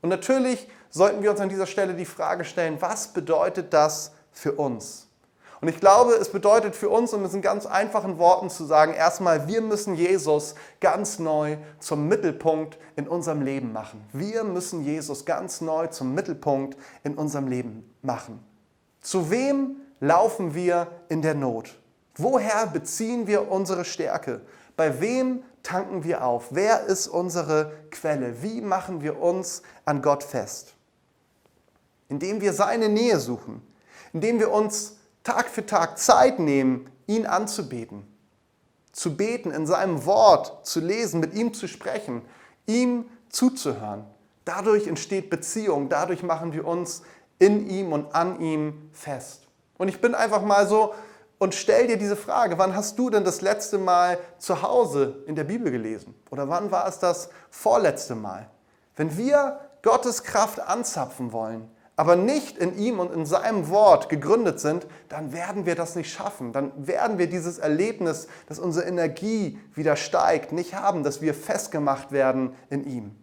Und 0.00 0.08
natürlich 0.08 0.68
sollten 0.88 1.22
wir 1.22 1.30
uns 1.30 1.40
an 1.40 1.50
dieser 1.50 1.66
Stelle 1.66 1.92
die 1.92 2.06
Frage 2.06 2.46
stellen, 2.46 2.80
was 2.80 3.08
bedeutet 3.08 3.74
das 3.74 4.12
für 4.32 4.52
uns? 4.52 5.07
Und 5.60 5.68
ich 5.68 5.80
glaube, 5.80 6.12
es 6.12 6.30
bedeutet 6.30 6.76
für 6.76 6.88
uns, 6.88 7.12
um 7.12 7.24
es 7.24 7.34
in 7.34 7.42
ganz 7.42 7.66
einfachen 7.66 8.18
Worten 8.18 8.48
zu 8.48 8.64
sagen, 8.64 8.94
erstmal, 8.94 9.48
wir 9.48 9.60
müssen 9.60 9.96
Jesus 9.96 10.54
ganz 10.80 11.18
neu 11.18 11.56
zum 11.80 12.06
Mittelpunkt 12.06 12.78
in 12.94 13.08
unserem 13.08 13.42
Leben 13.42 13.72
machen. 13.72 14.04
Wir 14.12 14.44
müssen 14.44 14.84
Jesus 14.84 15.24
ganz 15.24 15.60
neu 15.60 15.88
zum 15.88 16.14
Mittelpunkt 16.14 16.76
in 17.02 17.14
unserem 17.14 17.48
Leben 17.48 17.92
machen. 18.02 18.44
Zu 19.00 19.30
wem 19.30 19.76
laufen 19.98 20.54
wir 20.54 20.86
in 21.08 21.22
der 21.22 21.34
Not? 21.34 21.74
Woher 22.16 22.66
beziehen 22.66 23.26
wir 23.26 23.50
unsere 23.50 23.84
Stärke? 23.84 24.42
Bei 24.76 25.00
wem 25.00 25.42
tanken 25.64 26.04
wir 26.04 26.24
auf? 26.24 26.48
Wer 26.50 26.84
ist 26.84 27.08
unsere 27.08 27.72
Quelle? 27.90 28.42
Wie 28.42 28.60
machen 28.60 29.02
wir 29.02 29.20
uns 29.20 29.62
an 29.84 30.02
Gott 30.02 30.22
fest? 30.22 30.74
Indem 32.08 32.40
wir 32.40 32.52
seine 32.52 32.88
Nähe 32.88 33.18
suchen, 33.18 33.60
indem 34.12 34.38
wir 34.38 34.52
uns 34.52 34.97
Tag 35.24 35.48
für 35.48 35.66
Tag 35.66 35.98
Zeit 35.98 36.38
nehmen, 36.38 36.90
ihn 37.06 37.26
anzubeten, 37.26 38.06
zu 38.92 39.16
beten, 39.16 39.50
in 39.50 39.66
seinem 39.66 40.04
Wort 40.06 40.66
zu 40.66 40.80
lesen, 40.80 41.20
mit 41.20 41.34
ihm 41.34 41.54
zu 41.54 41.68
sprechen, 41.68 42.22
ihm 42.66 43.06
zuzuhören. 43.28 44.04
Dadurch 44.44 44.86
entsteht 44.86 45.30
Beziehung, 45.30 45.88
dadurch 45.88 46.22
machen 46.22 46.52
wir 46.52 46.66
uns 46.66 47.02
in 47.38 47.68
ihm 47.68 47.92
und 47.92 48.14
an 48.14 48.40
ihm 48.40 48.90
fest. 48.92 49.46
Und 49.76 49.88
ich 49.88 50.00
bin 50.00 50.14
einfach 50.14 50.42
mal 50.42 50.66
so 50.66 50.94
und 51.38 51.54
stell 51.54 51.86
dir 51.86 51.96
diese 51.96 52.16
Frage, 52.16 52.58
wann 52.58 52.74
hast 52.74 52.98
du 52.98 53.10
denn 53.10 53.24
das 53.24 53.42
letzte 53.42 53.78
Mal 53.78 54.18
zu 54.38 54.62
Hause 54.62 55.22
in 55.26 55.36
der 55.36 55.44
Bibel 55.44 55.70
gelesen? 55.70 56.14
Oder 56.30 56.48
wann 56.48 56.70
war 56.70 56.88
es 56.88 56.98
das 56.98 57.30
vorletzte 57.50 58.16
Mal? 58.16 58.50
Wenn 58.96 59.16
wir 59.16 59.60
Gottes 59.82 60.24
Kraft 60.24 60.58
anzapfen 60.58 61.32
wollen, 61.32 61.70
aber 61.98 62.14
nicht 62.14 62.58
in 62.58 62.78
ihm 62.78 63.00
und 63.00 63.12
in 63.12 63.26
seinem 63.26 63.70
Wort 63.70 64.08
gegründet 64.08 64.60
sind, 64.60 64.86
dann 65.08 65.32
werden 65.32 65.66
wir 65.66 65.74
das 65.74 65.96
nicht 65.96 66.12
schaffen. 66.12 66.52
Dann 66.52 66.70
werden 66.76 67.18
wir 67.18 67.26
dieses 67.26 67.58
Erlebnis, 67.58 68.28
dass 68.46 68.60
unsere 68.60 68.86
Energie 68.86 69.58
wieder 69.74 69.96
steigt, 69.96 70.52
nicht 70.52 70.76
haben, 70.76 71.02
dass 71.02 71.22
wir 71.22 71.34
festgemacht 71.34 72.12
werden 72.12 72.54
in 72.70 72.86
ihm. 72.86 73.16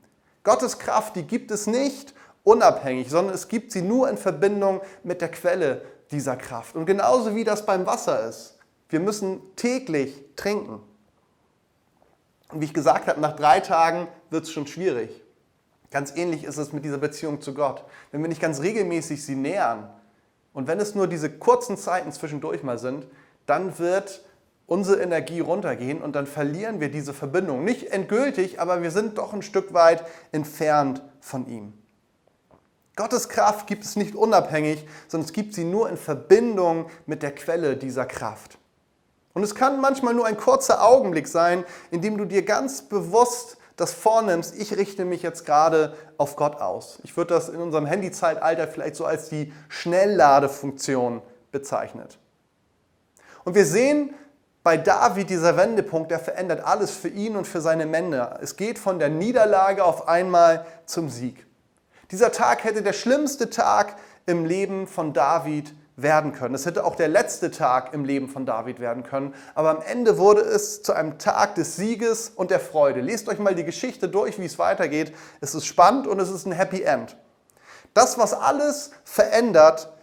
Gottes 0.44 0.77
Kraft, 0.77 1.15
die 1.15 1.24
gibt 1.24 1.51
es 1.51 1.67
nicht 1.67 2.13
unabhängig, 2.44 3.10
sondern 3.10 3.34
es 3.34 3.48
gibt 3.48 3.72
sie 3.72 3.82
nur 3.82 4.10
in 4.10 4.17
Verbindung 4.17 4.82
mit 5.03 5.22
der 5.22 5.29
Quelle 5.29 5.84
dieser 6.12 6.36
Kraft. 6.36 6.75
Und 6.75 6.86
genauso 6.86 7.34
wie 7.34 7.46
das 7.46 7.65
beim 7.65 7.86
Wasser 7.86 8.27
ist. 8.27 8.58
Wir 8.89 9.00
müssen 9.00 9.39
täglich 9.55 10.22
trinken. 10.36 10.82
Und 12.51 12.60
wie 12.60 12.65
ich 12.65 12.74
gesagt 12.74 13.08
habe, 13.08 13.22
nach 13.22 13.38
drei 13.38 13.62
Tagen 13.62 14.10
wird 14.29 14.44
es 14.44 14.51
schon 14.51 14.67
schwierig. 14.67 15.25
Ganz 15.96 16.14
ähnlich 16.18 16.44
ist 16.44 16.58
es 16.58 16.74
mit 16.74 16.84
dieser 16.84 16.98
Beziehung 16.98 17.40
zu 17.40 17.54
Gott. 17.54 17.86
Wenn 18.12 18.22
wir 18.22 18.28
nicht 18.28 18.42
ganz 18.42 18.60
regelmäßig 18.60 19.24
sie 19.24 19.36
nähern 19.36 19.88
und 20.52 20.68
wenn 20.68 20.78
es 20.82 20.94
nur 20.94 21.08
diese 21.08 21.30
kurzen 21.30 21.78
Zeiten 21.78 22.12
zwischendurch 22.12 22.64
mal 22.64 22.78
sind, 22.78 23.08
dann 23.46 23.80
wird 23.80 24.25
unsere 24.66 25.02
Energie 25.02 25.40
runtergehen 25.40 26.02
und 26.02 26.14
dann 26.14 26.28
verlieren 26.28 26.82
wir 26.82 26.92
diese 26.92 27.14
Verbindung. 27.14 27.64
Nicht 27.64 27.94
endgültig, 27.94 28.60
aber 28.60 28.84
wir 28.84 28.92
sind 28.92 29.18
doch 29.18 29.32
ein 29.32 29.42
Stück 29.42 29.74
weit 29.74 30.04
entfernt 30.34 31.02
von 31.22 31.48
ihm. 31.48 31.72
Gottes 32.98 33.30
Kraft 33.30 33.66
gibt 33.66 33.86
es 33.86 33.96
nicht 33.96 34.16
unabhängig, 34.16 34.86
sondern 35.08 35.28
es 35.28 35.32
gibt 35.32 35.54
sie 35.54 35.64
nur 35.64 35.88
in 35.88 35.96
Verbindung 35.96 36.88
mit 37.06 37.24
der 37.24 37.34
Quelle 37.34 37.78
dieser 37.78 38.06
Kraft. 38.06 38.58
Und 39.34 39.44
es 39.44 39.56
kann 39.56 39.80
manchmal 39.80 40.14
nur 40.14 40.25
ein 40.25 40.36
kurzer 40.36 40.84
Augenblick 40.84 41.30
sein, 41.30 41.64
in 41.90 42.02
dem 42.02 42.18
du 42.18 42.25
dir 42.25 42.44
ganz 42.44 42.82
bewusst 42.82 43.56
das 43.75 43.94
vornimmst, 43.94 44.55
ich 44.55 44.75
richte 44.77 45.05
mich 45.05 45.22
jetzt 45.22 45.46
gerade 45.46 45.96
auf 46.17 46.36
Gott 46.36 46.62
aus. 46.62 47.00
Ich 47.03 47.17
würde 47.17 47.34
das 47.34 47.50
in 47.50 47.60
unserem 47.60 47.86
Handyzeitalter 47.86 48.67
vielleicht 48.67 48.96
so 48.96 49.05
als 49.05 49.29
die 49.29 49.51
Schnellladefunktion 49.67 51.22
bezeichnet. 51.51 52.17
Und 53.44 53.55
wir 53.55 53.65
sehen 53.65 54.13
bei 54.63 54.77
David 54.77 55.29
dieser 55.29 55.58
Wendepunkt, 55.58 56.10
der 56.10 56.20
verändert 56.20 56.65
alles 56.65 56.91
für 56.91 57.10
ihn 57.10 57.36
und 57.36 57.46
für 57.46 57.62
seine 57.62 57.86
Männer. 57.86 58.39
Es 58.41 58.55
geht 58.55 58.79
von 58.79 58.98
der 58.98 59.10
Niederlage 59.10 59.84
auf 59.84 60.08
einmal 60.08 60.65
zum 60.86 61.10
Sieg. 61.10 61.46
Dieser 62.12 62.32
Tag 62.32 62.63
hätte 62.63 62.82
der 62.82 62.94
schlimmste 62.94 63.50
Tag 63.50 63.96
im 64.25 64.46
Leben 64.46 64.88
von 64.88 65.13
David 65.13 65.74
werden 65.98 66.34
können. 66.34 66.56
Es 66.56 66.66
hätte 66.66 66.84
auch 66.84 66.96
der 66.96 67.08
letzte 67.08 67.52
Tag 67.52 67.94
im 67.94 68.04
Leben 68.04 68.28
von 68.28 68.46
David 68.46 68.80
werden 68.80 69.04
können, 69.04 69.34
aber 69.54 69.70
am 69.70 69.82
Ende 69.82 70.18
wurde 70.18 70.42
es 70.42 70.84
zu 70.84 70.94
einem 70.94 71.18
Tag 71.18 71.56
des 71.56 71.75
Sieges 71.75 72.30
und 72.36 72.52
der 72.52 72.60
Freude. 72.60 73.02
Lest 73.02 73.30
euch 73.30 73.40
mal 73.40 73.56
die 73.56 73.64
Geschichte 73.64 74.10
durch, 74.10 74.40
wie 74.40 74.46
es 74.46 74.60
weitergeht. 74.60 75.14
Es 75.42 75.56
ist 75.56 75.66
spannend 75.66 76.08
und 76.08 76.20
es 76.20 76.30
ist 76.30 76.46
ein 76.46 76.52
Happy 76.52 76.82
End. 76.82 77.16
Das, 77.94 78.18
was 78.18 78.34
alles 78.34 78.92
verändert, 79.06 79.95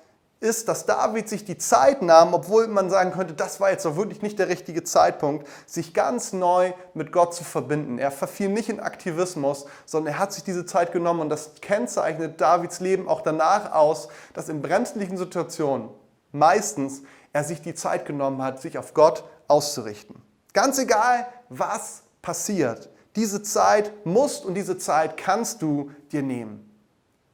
ist, 0.42 0.68
dass 0.68 0.86
David 0.86 1.28
sich 1.28 1.44
die 1.44 1.56
Zeit 1.56 2.02
nahm, 2.02 2.34
obwohl 2.34 2.66
man 2.66 2.90
sagen 2.90 3.12
könnte, 3.12 3.32
das 3.32 3.60
war 3.60 3.70
jetzt 3.70 3.84
doch 3.84 3.96
wirklich 3.96 4.22
nicht 4.22 4.38
der 4.38 4.48
richtige 4.48 4.82
Zeitpunkt, 4.82 5.46
sich 5.66 5.94
ganz 5.94 6.32
neu 6.32 6.72
mit 6.94 7.12
Gott 7.12 7.34
zu 7.34 7.44
verbinden. 7.44 7.98
Er 7.98 8.10
verfiel 8.10 8.48
nicht 8.48 8.68
in 8.68 8.80
Aktivismus, 8.80 9.66
sondern 9.86 10.14
er 10.14 10.18
hat 10.18 10.32
sich 10.32 10.42
diese 10.42 10.66
Zeit 10.66 10.92
genommen 10.92 11.20
und 11.20 11.28
das 11.28 11.52
kennzeichnet 11.60 12.40
Davids 12.40 12.80
Leben 12.80 13.08
auch 13.08 13.22
danach 13.22 13.72
aus, 13.72 14.08
dass 14.34 14.48
in 14.48 14.60
brenzlichen 14.60 15.16
Situationen 15.16 15.88
meistens 16.32 17.02
er 17.32 17.44
sich 17.44 17.62
die 17.62 17.74
Zeit 17.74 18.04
genommen 18.04 18.42
hat, 18.42 18.60
sich 18.60 18.78
auf 18.78 18.94
Gott 18.94 19.24
auszurichten. 19.48 20.20
Ganz 20.52 20.78
egal, 20.78 21.26
was 21.48 22.02
passiert, 22.20 22.90
diese 23.16 23.42
Zeit 23.42 23.92
musst 24.04 24.44
und 24.44 24.54
diese 24.54 24.78
Zeit 24.78 25.16
kannst 25.16 25.62
du 25.62 25.90
dir 26.10 26.22
nehmen. 26.22 26.71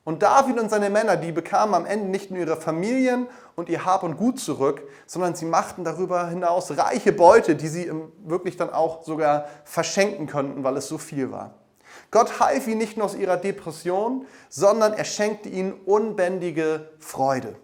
Und 0.09 0.23
David 0.23 0.59
und 0.59 0.71
seine 0.71 0.89
Männer, 0.89 1.19
die 1.19 1.33
bekamen 1.33 1.75
am 1.75 1.85
Ende 1.85 2.09
nicht 2.09 2.31
nur 2.31 2.41
ihre 2.41 2.57
Familien 2.57 3.27
und 3.57 3.69
ihr 3.69 3.85
Hab 3.85 4.03
und 4.03 4.17
Gut 4.17 4.41
zurück, 4.41 4.81
sondern 5.05 5.35
sie 5.35 5.45
machten 5.45 5.85
darüber 5.85 6.29
hinaus 6.29 6.75
reiche 6.79 7.13
Beute, 7.13 7.57
die 7.57 7.69
sie 7.69 7.93
wirklich 8.25 8.57
dann 8.57 8.71
auch 8.71 9.03
sogar 9.03 9.49
verschenken 9.65 10.27
könnten, 10.27 10.65
weil 10.65 10.79
es 10.79 10.89
so 10.89 10.97
viel 10.97 11.31
war. 11.31 11.57
Gott 12.11 12.41
half 12.41 12.67
ihnen 12.67 12.79
nicht 12.79 12.97
nur 12.97 13.05
aus 13.05 13.15
ihrer 13.15 13.37
Depression, 13.37 14.25
sondern 14.49 14.95
er 14.95 15.05
schenkte 15.05 15.51
ihnen 15.51 15.75
unbändige 15.75 16.89
Freude. 16.99 17.57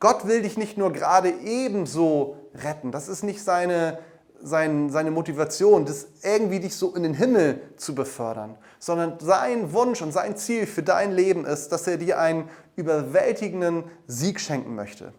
Gott 0.00 0.26
will 0.26 0.40
dich 0.40 0.56
nicht 0.56 0.78
nur 0.78 0.90
gerade 0.90 1.28
ebenso 1.28 2.38
retten. 2.54 2.92
Das 2.92 3.08
ist 3.08 3.24
nicht 3.24 3.44
seine, 3.44 3.98
sein, 4.42 4.90
seine 4.90 5.10
Motivation, 5.10 5.86
das 5.86 6.06
irgendwie 6.22 6.60
dich 6.60 6.76
so 6.76 6.94
in 6.94 7.02
den 7.02 7.14
Himmel 7.14 7.60
zu 7.76 7.94
befördern, 7.94 8.56
sondern 8.78 9.18
sein 9.20 9.72
Wunsch 9.72 10.02
und 10.02 10.12
sein 10.12 10.36
Ziel 10.36 10.66
für 10.66 10.82
dein 10.82 11.12
Leben 11.12 11.44
ist, 11.44 11.70
dass 11.70 11.86
er 11.86 11.96
dir 11.96 12.18
einen 12.18 12.48
überwältigenden 12.76 13.84
Sieg 14.06 14.40
schenken 14.40 14.74
möchte. 14.74 15.12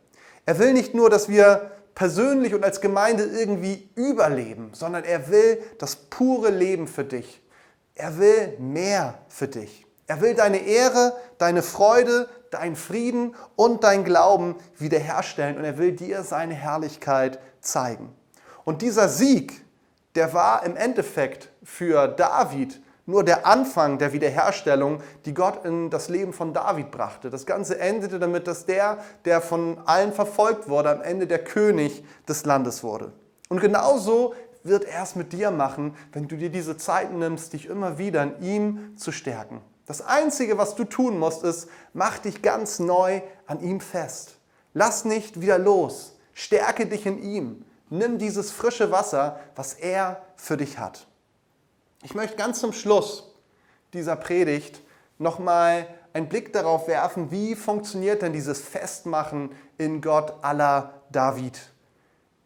Er 0.45 0.59
will 0.59 0.73
nicht 0.73 0.93
nur, 0.93 1.09
dass 1.09 1.27
wir 1.29 1.71
persönlich 1.95 2.53
und 2.53 2.63
als 2.63 2.81
Gemeinde 2.81 3.23
irgendwie 3.23 3.89
überleben, 3.95 4.69
sondern 4.73 5.03
er 5.03 5.29
will 5.31 5.59
das 5.79 5.95
pure 5.95 6.51
Leben 6.51 6.87
für 6.87 7.05
dich. 7.05 7.41
Er 7.95 8.19
will 8.19 8.57
mehr 8.59 9.17
für 9.29 9.47
dich. 9.47 9.85
Er 10.07 10.21
will 10.21 10.35
deine 10.35 10.57
Ehre, 10.57 11.13
deine 11.37 11.63
Freude, 11.63 12.29
deinen 12.51 12.75
Frieden 12.75 13.33
und 13.55 13.83
dein 13.83 14.03
Glauben 14.03 14.55
wiederherstellen 14.77 15.57
und 15.57 15.63
er 15.63 15.77
will 15.77 15.93
dir 15.93 16.23
seine 16.23 16.53
Herrlichkeit 16.53 17.39
zeigen. 17.61 18.13
Und 18.65 18.81
dieser 18.81 19.07
Sieg, 19.07 19.63
der 20.15 20.33
war 20.33 20.65
im 20.65 20.75
Endeffekt 20.75 21.49
für 21.63 22.07
David 22.07 22.81
nur 23.05 23.23
der 23.23 23.45
Anfang 23.45 23.99
der 23.99 24.13
Wiederherstellung, 24.13 24.99
die 25.25 25.33
Gott 25.33 25.63
in 25.63 25.91
das 25.91 26.09
Leben 26.09 26.33
von 26.33 26.53
David 26.53 26.89
brachte. 26.89 27.29
Das 27.29 27.45
Ganze 27.45 27.79
endete 27.79 28.17
damit, 28.19 28.47
dass 28.47 28.65
der, 28.65 28.97
der 29.25 29.41
von 29.41 29.77
allen 29.85 30.11
verfolgt 30.11 30.67
wurde, 30.67 30.89
am 30.89 31.01
Ende 31.01 31.27
der 31.27 31.43
König 31.43 32.03
des 32.27 32.45
Landes 32.45 32.83
wurde. 32.83 33.13
Und 33.47 33.61
genauso 33.61 34.33
wird 34.63 34.85
er 34.85 35.03
es 35.03 35.15
mit 35.15 35.33
dir 35.33 35.51
machen, 35.51 35.95
wenn 36.11 36.27
du 36.27 36.35
dir 36.35 36.49
diese 36.49 36.77
Zeit 36.77 37.13
nimmst, 37.13 37.53
dich 37.53 37.67
immer 37.67 37.99
wieder 37.99 38.23
in 38.23 38.41
ihm 38.41 38.97
zu 38.97 39.11
stärken. 39.11 39.61
Das 39.85 40.01
Einzige, 40.01 40.57
was 40.57 40.73
du 40.73 40.83
tun 40.83 41.19
musst, 41.19 41.43
ist, 41.43 41.69
mach 41.93 42.17
dich 42.17 42.41
ganz 42.41 42.79
neu 42.79 43.21
an 43.45 43.61
ihm 43.61 43.79
fest. 43.79 44.37
Lass 44.73 45.05
nicht 45.05 45.41
wieder 45.41 45.59
los. 45.59 46.17
Stärke 46.33 46.87
dich 46.87 47.05
in 47.05 47.21
ihm. 47.21 47.65
Nimm 47.89 48.17
dieses 48.17 48.51
frische 48.51 48.91
Wasser, 48.91 49.39
was 49.55 49.73
er 49.73 50.21
für 50.35 50.57
dich 50.57 50.79
hat. 50.79 51.07
Ich 52.03 52.15
möchte 52.15 52.35
ganz 52.35 52.59
zum 52.59 52.73
Schluss 52.73 53.35
dieser 53.93 54.15
Predigt 54.15 54.81
nochmal 55.17 55.87
einen 56.13 56.29
Blick 56.29 56.53
darauf 56.53 56.87
werfen, 56.87 57.31
wie 57.31 57.55
funktioniert 57.55 58.21
denn 58.21 58.33
dieses 58.33 58.61
Festmachen 58.61 59.51
in 59.77 60.01
Gott 60.01 60.33
aller 60.41 61.01
David. 61.11 61.59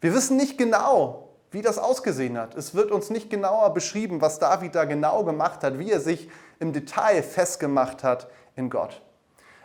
Wir 0.00 0.14
wissen 0.14 0.36
nicht 0.36 0.58
genau, 0.58 1.28
wie 1.50 1.62
das 1.62 1.78
ausgesehen 1.78 2.38
hat. 2.38 2.54
Es 2.54 2.74
wird 2.74 2.90
uns 2.90 3.10
nicht 3.10 3.30
genauer 3.30 3.74
beschrieben, 3.74 4.20
was 4.20 4.38
David 4.38 4.74
da 4.74 4.84
genau 4.84 5.24
gemacht 5.24 5.62
hat, 5.62 5.78
wie 5.78 5.90
er 5.90 6.00
sich 6.00 6.28
im 6.58 6.72
Detail 6.72 7.22
festgemacht 7.22 8.02
hat 8.02 8.28
in 8.56 8.70
Gott. 8.70 9.02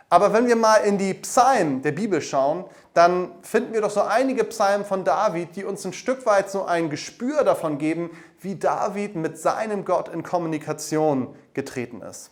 Aber 0.08 0.32
wenn 0.32 0.46
wir 0.46 0.56
mal 0.56 0.76
in 0.76 0.98
die 0.98 1.14
Psalmen 1.14 1.82
der 1.82 1.92
Bibel 1.92 2.22
schauen, 2.22 2.64
dann 2.94 3.32
finden 3.42 3.72
wir 3.72 3.80
doch 3.80 3.90
so 3.90 4.02
einige 4.02 4.44
Psalmen 4.44 4.86
von 4.86 5.04
David, 5.04 5.56
die 5.56 5.64
uns 5.64 5.84
ein 5.84 5.92
Stück 5.92 6.24
weit 6.26 6.48
so 6.48 6.64
ein 6.64 6.90
Gespür 6.90 7.42
davon 7.42 7.78
geben, 7.78 8.10
wie 8.40 8.54
David 8.54 9.16
mit 9.16 9.36
seinem 9.38 9.84
Gott 9.84 10.08
in 10.08 10.22
Kommunikation 10.22 11.34
getreten 11.54 12.02
ist. 12.02 12.30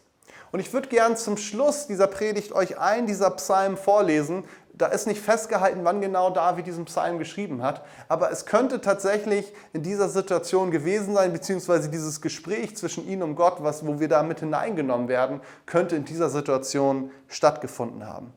Und 0.53 0.61
ich 0.61 0.73
würde 0.73 0.89
gern 0.89 1.17
zum 1.17 1.37
Schluss 1.37 1.89
dieser 1.89 2.07
Predigt 2.07 2.53
euch 2.53 2.79
einen 2.79 3.09
dieser 3.09 3.31
Psalmen 3.31 3.77
vorlesen, 3.77 4.45
da 4.77 4.87
ist 4.87 5.07
nicht 5.07 5.21
festgehalten, 5.21 5.81
wann 5.85 6.01
genau 6.01 6.31
David 6.31 6.67
diesen 6.67 6.85
Psalm 6.87 7.19
geschrieben 7.19 7.63
hat, 7.63 7.85
aber 8.09 8.31
es 8.33 8.45
könnte 8.45 8.81
tatsächlich 8.81 9.53
in 9.73 9.83
dieser 9.83 10.09
Situation 10.09 10.71
gewesen 10.71 11.15
sein, 11.15 11.33
beziehungsweise 11.33 11.89
dieses 11.89 12.21
Gespräch 12.21 12.77
zwischen 12.77 13.07
ihm 13.07 13.23
und 13.23 13.37
Gott, 13.37 13.59
was, 13.61 13.87
wo 13.87 14.01
wir 14.01 14.09
da 14.09 14.23
mit 14.23 14.41
hineingenommen 14.41 15.09
werden, 15.09 15.41
könnte 15.67 15.95
in 15.95 16.05
dieser 16.05 16.29
Situation 16.29 17.11
stattgefunden 17.29 18.07
haben. 18.07 18.33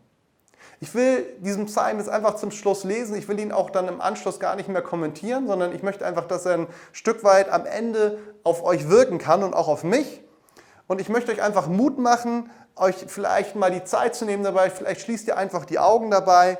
Ich 0.80 0.94
will 0.94 1.26
diesen 1.40 1.66
Psalm 1.66 1.98
jetzt 1.98 2.10
einfach 2.10 2.36
zum 2.36 2.52
Schluss 2.52 2.84
lesen. 2.84 3.16
Ich 3.16 3.28
will 3.28 3.40
ihn 3.40 3.52
auch 3.52 3.72
dann 3.72 3.88
im 3.88 4.00
Anschluss 4.00 4.40
gar 4.40 4.56
nicht 4.56 4.70
mehr 4.70 4.84
kommentieren, 4.84 5.48
sondern 5.48 5.74
ich 5.74 5.82
möchte 5.82 6.06
einfach, 6.06 6.28
dass 6.28 6.46
er 6.46 6.54
ein 6.54 6.68
Stück 6.92 7.24
weit 7.24 7.50
am 7.50 7.66
Ende 7.66 8.20
auf 8.44 8.64
euch 8.64 8.88
wirken 8.88 9.18
kann 9.18 9.42
und 9.42 9.56
auch 9.56 9.68
auf 9.68 9.84
mich. 9.84 10.22
Und 10.88 11.02
ich 11.02 11.10
möchte 11.10 11.32
euch 11.32 11.42
einfach 11.42 11.68
Mut 11.68 11.98
machen, 11.98 12.50
euch 12.76 12.96
vielleicht 13.08 13.56
mal 13.56 13.72
die 13.72 13.84
Zeit 13.84 14.16
zu 14.16 14.26
nehmen 14.26 14.44
dabei, 14.44 14.70
vielleicht 14.70 15.02
schließt 15.02 15.28
ihr 15.28 15.38
einfach 15.38 15.66
die 15.66 15.80
Augen 15.80 16.12
dabei 16.12 16.58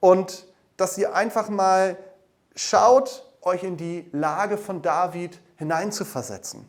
und 0.00 0.46
dass 0.76 0.98
ihr 0.98 1.14
einfach 1.14 1.48
mal 1.48 1.96
schaut, 2.54 3.24
euch 3.42 3.62
in 3.62 3.76
die 3.76 4.08
Lage 4.12 4.58
von 4.58 4.82
David 4.82 5.40
hineinzuversetzen. 5.56 6.68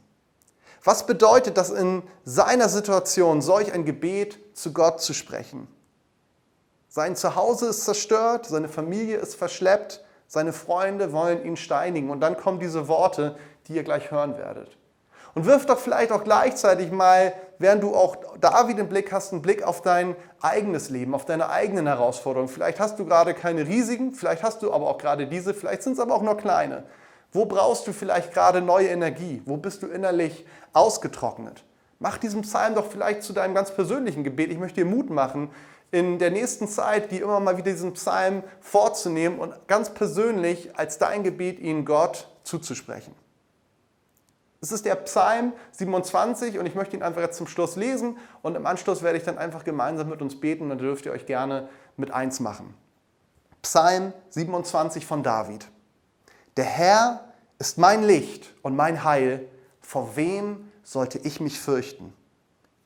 Was 0.84 1.06
bedeutet 1.06 1.58
das 1.58 1.70
in 1.70 2.04
seiner 2.24 2.70
Situation, 2.70 3.42
solch 3.42 3.74
ein 3.74 3.86
Gebet 3.86 4.40
zu 4.58 4.74
Gott 4.74 5.02
zu 5.02 5.14
sprechen? 5.14 5.68
Sein 6.88 7.16
Zuhause 7.16 7.68
ist 7.68 7.86
zerstört, 7.86 8.48
seine 8.48 8.68
Familie 8.68 9.18
ist 9.18 9.36
verschleppt, 9.36 10.04
seine 10.28 10.54
Freunde 10.54 11.14
wollen 11.14 11.46
ihn 11.46 11.56
steinigen. 11.56 12.10
Und 12.10 12.20
dann 12.22 12.36
kommen 12.36 12.60
diese 12.60 12.88
Worte, 12.88 13.38
die 13.68 13.74
ihr 13.74 13.84
gleich 13.84 14.12
hören 14.12 14.38
werdet. 14.38 14.78
Und 15.34 15.46
wirf 15.46 15.66
doch 15.66 15.80
vielleicht 15.80 16.12
auch 16.12 16.24
gleichzeitig 16.24 16.92
mal, 16.92 17.34
während 17.58 17.84
du 17.84 17.96
auch 17.96 18.18
David 18.40 18.80
im 18.80 18.90
Blick 18.90 19.12
hast, 19.12 19.32
einen 19.32 19.42
Blick 19.42 19.64
auf 19.64 19.82
dein 19.82 20.16
eigenes 20.42 20.90
Leben, 20.90 21.16
auf 21.16 21.26
deine 21.26 21.50
eigenen 21.50 21.88
Herausforderungen. 21.88 22.50
Vielleicht 22.50 22.80
hast 22.80 23.00
du 23.00 23.06
gerade 23.06 23.34
keine 23.34 23.66
riesigen, 23.66 24.14
vielleicht 24.14 24.44
hast 24.44 24.62
du 24.62 24.74
aber 24.74 24.88
auch 24.88 24.98
gerade 24.98 25.28
diese, 25.28 25.54
vielleicht 25.54 25.84
sind 25.84 25.94
es 25.94 26.00
aber 26.00 26.16
auch 26.16 26.22
nur 26.22 26.36
kleine. 26.36 26.84
Wo 27.32 27.46
brauchst 27.46 27.88
du 27.88 27.94
vielleicht 27.94 28.34
gerade 28.34 28.62
neue 28.62 28.88
Energie? 28.88 29.42
Wo 29.46 29.56
bist 29.56 29.84
du 29.84 29.88
innerlich 29.88 30.46
ausgetrocknet? 30.74 31.64
Mach 32.00 32.18
diesen 32.18 32.42
Psalm 32.42 32.76
doch 32.76 32.88
vielleicht 32.88 33.24
zu 33.24 33.32
deinem 33.32 33.56
ganz 33.56 33.72
persönlichen 33.72 34.24
Gebet. 34.24 34.52
Ich 34.52 34.58
möchte 34.58 34.82
dir 34.82 34.90
Mut 34.90 35.10
machen, 35.10 35.50
in 35.92 36.20
der 36.20 36.32
nächsten 36.32 36.68
Zeit, 36.68 37.12
die 37.12 37.20
immer 37.20 37.40
mal 37.40 37.58
wieder 37.58 37.72
diesen 37.72 37.94
Psalm 37.94 38.44
vorzunehmen 38.62 39.40
und 39.40 39.54
ganz 39.68 39.94
persönlich 39.94 40.78
als 40.78 40.98
dein 40.98 41.24
Gebet 41.24 41.60
ihn 41.60 41.86
Gott 41.86 42.28
zuzusprechen. 42.44 43.14
Es 44.64 44.72
ist 44.72 44.86
der 44.86 44.94
Psalm 44.96 45.54
27 45.72 46.60
und 46.60 46.68
ich 46.68 46.76
möchte 46.76 46.96
ihn 46.96 47.02
einfach 47.02 47.22
jetzt 47.22 47.38
zum 47.38 47.48
Schluss 47.48 47.76
lesen 47.76 48.18
und 48.44 48.56
im 48.56 48.68
Anschluss 48.68 49.02
werde 49.02 49.18
ich 49.18 49.24
dann 49.24 49.40
einfach 49.40 49.64
gemeinsam 49.64 50.10
mit 50.10 50.22
uns 50.22 50.40
beten 50.40 50.64
und 50.64 50.70
dann 50.70 50.78
dürft 50.78 51.08
ihr 51.08 51.12
euch 51.12 51.26
gerne 51.26 51.68
mit 51.98 52.12
eins 52.12 52.40
machen. 52.40 52.76
Psalm 53.64 54.14
27 54.30 55.08
von 55.08 55.24
David. 55.24 55.68
Der 56.58 56.66
Herr 56.66 57.26
ist 57.58 57.80
mein 57.80 58.04
Licht 58.04 58.54
und 58.62 58.76
mein 58.76 59.04
Heil, 59.04 59.48
vor 59.80 60.16
wem 60.16 60.72
sollte 60.84 61.18
ich 61.18 61.40
mich 61.40 61.60
fürchten? 61.60 62.14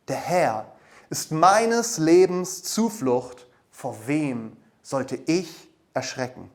Der 0.07 0.15
Herr 0.15 0.71
ist 1.09 1.33
meines 1.33 1.97
Lebens 1.97 2.63
Zuflucht, 2.63 3.47
vor 3.69 3.97
wem 4.05 4.55
sollte 4.81 5.19
ich 5.25 5.69
erschrecken? 5.93 6.49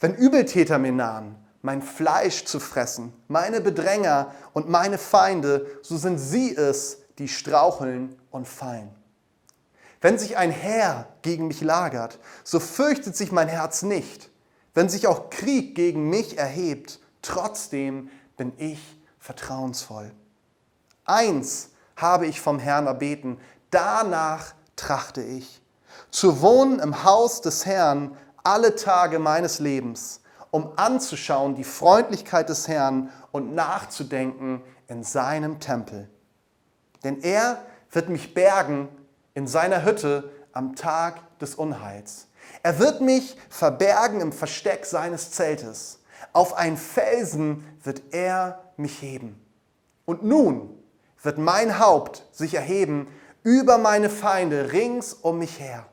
Wenn 0.00 0.14
Übeltäter 0.16 0.78
mir 0.78 0.92
nahen, 0.92 1.36
mein 1.62 1.80
Fleisch 1.80 2.44
zu 2.44 2.60
fressen, 2.60 3.12
meine 3.28 3.60
Bedränger 3.60 4.34
und 4.52 4.68
meine 4.68 4.98
Feinde, 4.98 5.66
so 5.82 5.96
sind 5.96 6.18
sie 6.18 6.54
es, 6.54 6.98
die 7.18 7.28
straucheln 7.28 8.18
und 8.30 8.48
fallen. 8.48 8.90
Wenn 10.00 10.18
sich 10.18 10.36
ein 10.36 10.50
Herr 10.50 11.06
gegen 11.22 11.46
mich 11.46 11.60
lagert, 11.60 12.18
so 12.42 12.58
fürchtet 12.58 13.16
sich 13.16 13.30
mein 13.30 13.46
Herz 13.46 13.82
nicht. 13.82 14.30
Wenn 14.74 14.88
sich 14.88 15.06
auch 15.06 15.30
Krieg 15.30 15.76
gegen 15.76 16.10
mich 16.10 16.36
erhebt, 16.36 16.98
trotzdem 17.22 18.10
bin 18.36 18.52
ich 18.56 18.80
vertrauensvoll. 19.20 20.10
Eins 21.04 21.70
habe 21.94 22.26
ich 22.26 22.40
vom 22.40 22.58
Herrn 22.58 22.88
erbeten, 22.88 23.38
danach 23.70 24.54
trachte 24.74 25.22
ich, 25.22 25.62
zu 26.10 26.40
wohnen 26.40 26.80
im 26.80 27.04
Haus 27.04 27.40
des 27.40 27.64
Herrn 27.64 28.16
alle 28.42 28.74
Tage 28.74 29.20
meines 29.20 29.60
Lebens 29.60 30.21
um 30.52 30.74
anzuschauen 30.76 31.54
die 31.54 31.64
Freundlichkeit 31.64 32.50
des 32.50 32.68
Herrn 32.68 33.10
und 33.32 33.54
nachzudenken 33.54 34.62
in 34.86 35.02
seinem 35.02 35.58
Tempel. 35.58 36.08
Denn 37.02 37.22
er 37.22 37.64
wird 37.90 38.10
mich 38.10 38.34
bergen 38.34 38.88
in 39.34 39.48
seiner 39.48 39.84
Hütte 39.84 40.30
am 40.52 40.76
Tag 40.76 41.38
des 41.38 41.54
Unheils. 41.54 42.28
Er 42.62 42.78
wird 42.78 43.00
mich 43.00 43.36
verbergen 43.48 44.20
im 44.20 44.30
Versteck 44.30 44.84
seines 44.84 45.30
Zeltes. 45.30 46.00
Auf 46.34 46.54
einen 46.54 46.76
Felsen 46.76 47.66
wird 47.82 48.02
er 48.12 48.62
mich 48.76 49.00
heben. 49.00 49.40
Und 50.04 50.22
nun 50.22 50.78
wird 51.22 51.38
mein 51.38 51.78
Haupt 51.78 52.26
sich 52.30 52.54
erheben 52.54 53.08
über 53.42 53.78
meine 53.78 54.10
Feinde 54.10 54.72
rings 54.72 55.14
um 55.14 55.38
mich 55.38 55.58
her. 55.58 55.86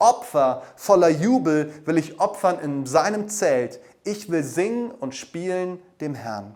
Opfer 0.00 0.62
voller 0.74 1.10
Jubel 1.10 1.72
will 1.84 1.98
ich 1.98 2.18
opfern 2.18 2.58
in 2.58 2.86
seinem 2.86 3.28
Zelt 3.28 3.80
ich 4.04 4.30
will 4.30 4.42
singen 4.42 4.90
und 4.90 5.14
spielen 5.14 5.80
dem 6.00 6.14
Herrn. 6.14 6.54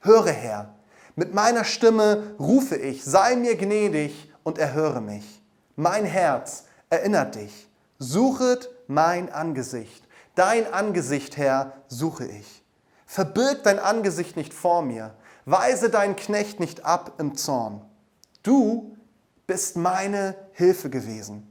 Höre 0.00 0.30
Herr, 0.30 0.74
mit 1.14 1.34
meiner 1.34 1.64
Stimme 1.64 2.34
rufe 2.38 2.76
ich, 2.76 3.04
sei 3.04 3.36
mir 3.36 3.56
gnädig 3.56 4.30
und 4.42 4.58
erhöre 4.58 5.00
mich. 5.00 5.42
Mein 5.74 6.04
Herz 6.04 6.64
erinnert 6.90 7.34
dich, 7.34 7.68
suchet 7.98 8.68
mein 8.86 9.32
Angesicht. 9.32 10.06
Dein 10.34 10.72
Angesicht, 10.72 11.36
Herr, 11.36 11.72
suche 11.88 12.26
ich. 12.26 12.62
Verbirg 13.06 13.62
dein 13.62 13.78
Angesicht 13.78 14.36
nicht 14.36 14.52
vor 14.52 14.82
mir, 14.82 15.14
weise 15.46 15.88
deinen 15.88 16.16
Knecht 16.16 16.60
nicht 16.60 16.84
ab 16.84 17.14
im 17.18 17.36
Zorn. 17.36 17.82
Du 18.42 18.94
bist 19.46 19.76
meine 19.76 20.36
Hilfe 20.52 20.90
gewesen. 20.90 21.50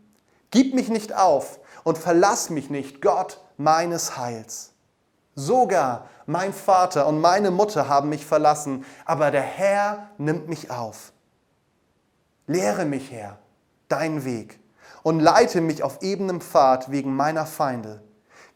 Gib 0.55 0.73
mich 0.73 0.87
nicht 0.87 1.13
auf 1.13 1.59
und 1.83 1.97
verlass 1.97 2.49
mich 2.49 2.69
nicht, 2.69 3.01
Gott 3.01 3.41
meines 3.57 4.15
Heils. 4.15 4.71
Sogar 5.35 6.07
mein 6.27 6.53
Vater 6.53 7.07
und 7.07 7.19
meine 7.19 7.51
Mutter 7.51 7.89
haben 7.89 8.07
mich 8.07 8.25
verlassen, 8.25 8.85
aber 9.03 9.31
der 9.31 9.41
Herr 9.41 10.11
nimmt 10.17 10.47
mich 10.47 10.71
auf. 10.71 11.11
Lehre 12.47 12.85
mich, 12.85 13.11
Herr, 13.11 13.37
deinen 13.89 14.23
Weg 14.23 14.61
und 15.03 15.19
leite 15.19 15.59
mich 15.59 15.83
auf 15.83 16.01
ebenem 16.01 16.39
Pfad 16.39 16.89
wegen 16.89 17.13
meiner 17.13 17.45
Feinde. 17.45 18.01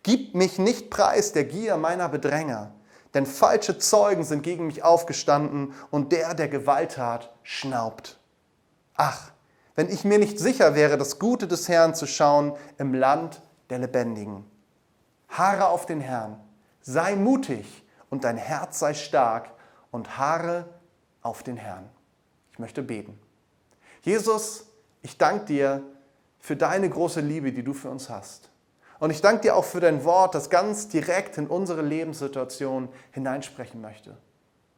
Gib 0.02 0.36
mich 0.36 0.58
nicht 0.58 0.90
preis 0.90 1.34
der 1.34 1.44
Gier 1.44 1.76
meiner 1.76 2.08
Bedränger, 2.08 2.72
denn 3.14 3.26
falsche 3.26 3.78
Zeugen 3.78 4.24
sind 4.24 4.42
gegen 4.44 4.68
mich 4.68 4.84
aufgestanden 4.86 5.74
und 5.92 6.14
der, 6.14 6.34
der 6.34 6.48
Gewalt 6.48 6.98
hat, 6.98 7.34
schnaubt. 7.44 8.22
Ach, 8.96 9.34
wenn 9.80 9.90
ich 9.90 10.04
mir 10.04 10.20
nicht 10.20 10.38
sicher 10.38 10.76
wäre, 10.76 10.98
das 10.98 11.20
Gute 11.20 11.48
des 11.48 11.70
Herrn 11.70 11.96
zu 11.96 12.06
schauen 12.06 12.52
im 12.78 12.94
Land 12.94 13.42
der 13.70 13.80
Lebendigen. 13.80 14.44
Haare 15.30 15.70
auf 15.70 15.86
den 15.86 16.02
Herrn 16.02 16.38
Sei 16.82 17.16
mutig 17.16 17.86
und 18.10 18.26
dein 18.26 18.36
Herz 18.36 18.80
sei 18.80 18.94
stark 18.94 19.50
und 19.90 20.18
harre 20.18 20.66
auf 21.22 21.44
den 21.44 21.56
Herrn. 21.56 21.90
Ich 22.52 22.60
möchte 22.60 22.84
beten. 22.84 23.18
Jesus, 24.02 24.66
ich 25.02 25.18
danke 25.18 25.46
dir 25.46 25.82
für 26.40 26.58
deine 26.58 26.90
große 26.90 27.22
Liebe, 27.22 27.54
die 27.54 27.64
du 27.64 27.72
für 27.74 27.90
uns 27.90 28.10
hast. 28.10 28.50
Und 29.00 29.12
ich 29.12 29.22
danke 29.22 29.44
dir 29.44 29.56
auch 29.56 29.64
für 29.64 29.80
dein 29.80 30.04
Wort, 30.04 30.36
das 30.36 30.50
ganz 30.50 30.90
direkt 30.90 31.38
in 31.38 31.48
unsere 31.48 31.84
Lebenssituation 31.84 32.90
hineinsprechen 33.12 33.80
möchte. 33.80 34.18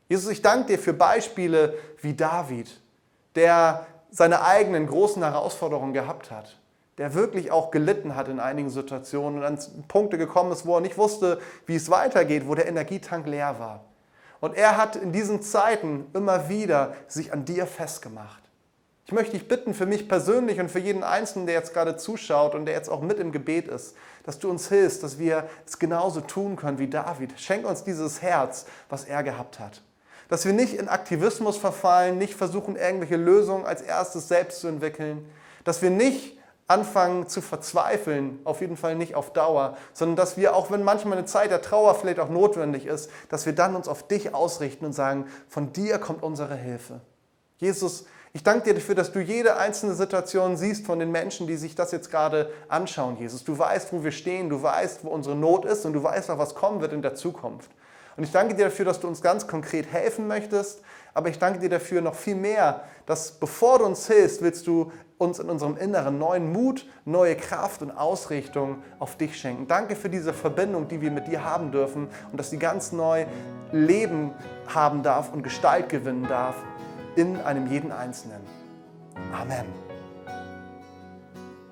Jesus, 0.09 0.29
ich 0.29 0.43
danke 0.43 0.73
dir 0.73 0.77
für 0.77 0.93
Beispiele 0.93 1.73
wie 2.03 2.13
David, 2.13 2.79
der 3.33 3.87
seine 4.11 4.43
eigenen 4.43 4.87
großen 4.87 5.23
Herausforderungen 5.23 5.93
gehabt 5.93 6.29
hat, 6.29 6.57
der 6.97 7.13
wirklich 7.13 7.51
auch 7.51 7.71
gelitten 7.71 8.15
hat 8.15 8.27
in 8.27 8.39
einigen 8.39 8.69
Situationen 8.69 9.39
und 9.39 9.45
an 9.45 9.57
Punkte 9.87 10.17
gekommen 10.17 10.51
ist, 10.51 10.65
wo 10.65 10.75
er 10.75 10.81
nicht 10.81 10.97
wusste, 10.97 11.39
wie 11.65 11.75
es 11.75 11.89
weitergeht, 11.89 12.47
wo 12.47 12.53
der 12.53 12.67
Energietank 12.67 13.25
leer 13.25 13.55
war. 13.57 13.85
Und 14.41 14.55
er 14.55 14.75
hat 14.75 14.95
in 14.95 15.13
diesen 15.13 15.41
Zeiten 15.41 16.07
immer 16.13 16.49
wieder 16.49 16.93
sich 17.07 17.31
an 17.31 17.45
dir 17.45 17.65
festgemacht. 17.65 18.41
Ich 19.05 19.13
möchte 19.13 19.33
dich 19.33 19.47
bitten 19.47 19.73
für 19.73 19.85
mich 19.85 20.07
persönlich 20.07 20.59
und 20.59 20.69
für 20.69 20.79
jeden 20.79 21.03
Einzelnen, 21.03 21.45
der 21.45 21.55
jetzt 21.55 21.73
gerade 21.73 21.97
zuschaut 21.97 22.55
und 22.55 22.65
der 22.65 22.75
jetzt 22.75 22.89
auch 22.89 23.01
mit 23.01 23.19
im 23.19 23.31
Gebet 23.31 23.67
ist, 23.67 23.95
dass 24.23 24.39
du 24.39 24.49
uns 24.49 24.69
hilfst, 24.69 25.03
dass 25.03 25.19
wir 25.19 25.49
es 25.65 25.79
genauso 25.79 26.21
tun 26.21 26.55
können 26.55 26.79
wie 26.79 26.87
David. 26.87 27.39
Schenk 27.39 27.65
uns 27.65 27.83
dieses 27.83 28.21
Herz, 28.21 28.65
was 28.89 29.05
er 29.05 29.23
gehabt 29.23 29.59
hat. 29.59 29.81
Dass 30.31 30.45
wir 30.45 30.53
nicht 30.53 30.75
in 30.75 30.87
Aktivismus 30.87 31.57
verfallen, 31.57 32.17
nicht 32.17 32.35
versuchen, 32.35 32.77
irgendwelche 32.77 33.17
Lösungen 33.17 33.65
als 33.65 33.81
erstes 33.81 34.29
selbst 34.29 34.61
zu 34.61 34.69
entwickeln. 34.69 35.29
Dass 35.65 35.81
wir 35.81 35.89
nicht 35.89 36.39
anfangen 36.67 37.27
zu 37.27 37.41
verzweifeln, 37.41 38.39
auf 38.45 38.61
jeden 38.61 38.77
Fall 38.77 38.95
nicht 38.95 39.15
auf 39.15 39.33
Dauer, 39.33 39.75
sondern 39.91 40.15
dass 40.15 40.37
wir, 40.37 40.55
auch 40.55 40.71
wenn 40.71 40.83
manchmal 40.83 41.17
eine 41.17 41.27
Zeit 41.27 41.51
der 41.51 41.61
Trauer 41.61 41.95
vielleicht 41.95 42.21
auch 42.21 42.29
notwendig 42.29 42.85
ist, 42.85 43.11
dass 43.27 43.45
wir 43.45 43.51
dann 43.51 43.75
uns 43.75 43.89
auf 43.89 44.07
dich 44.07 44.33
ausrichten 44.33 44.85
und 44.85 44.93
sagen, 44.93 45.25
von 45.49 45.73
dir 45.73 45.99
kommt 45.99 46.23
unsere 46.23 46.55
Hilfe. 46.55 47.01
Jesus, 47.57 48.05
ich 48.31 48.43
danke 48.43 48.69
dir 48.69 48.75
dafür, 48.75 48.95
dass 48.95 49.11
du 49.11 49.19
jede 49.19 49.57
einzelne 49.57 49.95
Situation 49.95 50.55
siehst 50.55 50.85
von 50.85 50.97
den 50.97 51.11
Menschen, 51.11 51.45
die 51.45 51.57
sich 51.57 51.75
das 51.75 51.91
jetzt 51.91 52.09
gerade 52.09 52.49
anschauen, 52.69 53.17
Jesus. 53.19 53.43
Du 53.43 53.59
weißt, 53.59 53.91
wo 53.91 54.01
wir 54.01 54.13
stehen, 54.13 54.47
du 54.47 54.63
weißt, 54.63 55.03
wo 55.03 55.09
unsere 55.09 55.35
Not 55.35 55.65
ist 55.65 55.85
und 55.85 55.91
du 55.91 56.01
weißt 56.01 56.31
auch, 56.31 56.37
was 56.37 56.55
kommen 56.55 56.79
wird 56.79 56.93
in 56.93 57.01
der 57.01 57.15
Zukunft. 57.15 57.69
Und 58.17 58.23
ich 58.23 58.31
danke 58.31 58.55
dir 58.55 58.65
dafür, 58.65 58.85
dass 58.85 58.99
du 58.99 59.07
uns 59.07 59.21
ganz 59.21 59.47
konkret 59.47 59.91
helfen 59.91 60.27
möchtest, 60.27 60.81
aber 61.13 61.29
ich 61.29 61.39
danke 61.39 61.59
dir 61.59 61.69
dafür 61.69 62.01
noch 62.01 62.15
viel 62.15 62.35
mehr, 62.35 62.83
dass 63.05 63.31
bevor 63.31 63.79
du 63.79 63.85
uns 63.85 64.07
hilfst, 64.07 64.41
willst 64.41 64.67
du 64.67 64.91
uns 65.17 65.39
in 65.39 65.49
unserem 65.49 65.77
Inneren 65.77 66.17
neuen 66.17 66.51
Mut, 66.51 66.85
neue 67.05 67.35
Kraft 67.35 67.81
und 67.81 67.91
Ausrichtung 67.91 68.81
auf 68.99 69.17
dich 69.17 69.37
schenken. 69.37 69.67
Danke 69.67 69.95
für 69.95 70.09
diese 70.09 70.33
Verbindung, 70.33 70.87
die 70.87 71.01
wir 71.01 71.11
mit 71.11 71.27
dir 71.27 71.43
haben 71.43 71.71
dürfen 71.71 72.07
und 72.31 72.39
dass 72.39 72.49
sie 72.49 72.57
ganz 72.57 72.91
neu 72.91 73.25
Leben 73.71 74.31
haben 74.67 75.03
darf 75.03 75.31
und 75.31 75.43
Gestalt 75.43 75.89
gewinnen 75.89 76.27
darf 76.27 76.55
in 77.15 77.39
einem 77.41 77.67
jeden 77.67 77.91
Einzelnen. 77.91 78.41
Amen. 79.33 79.90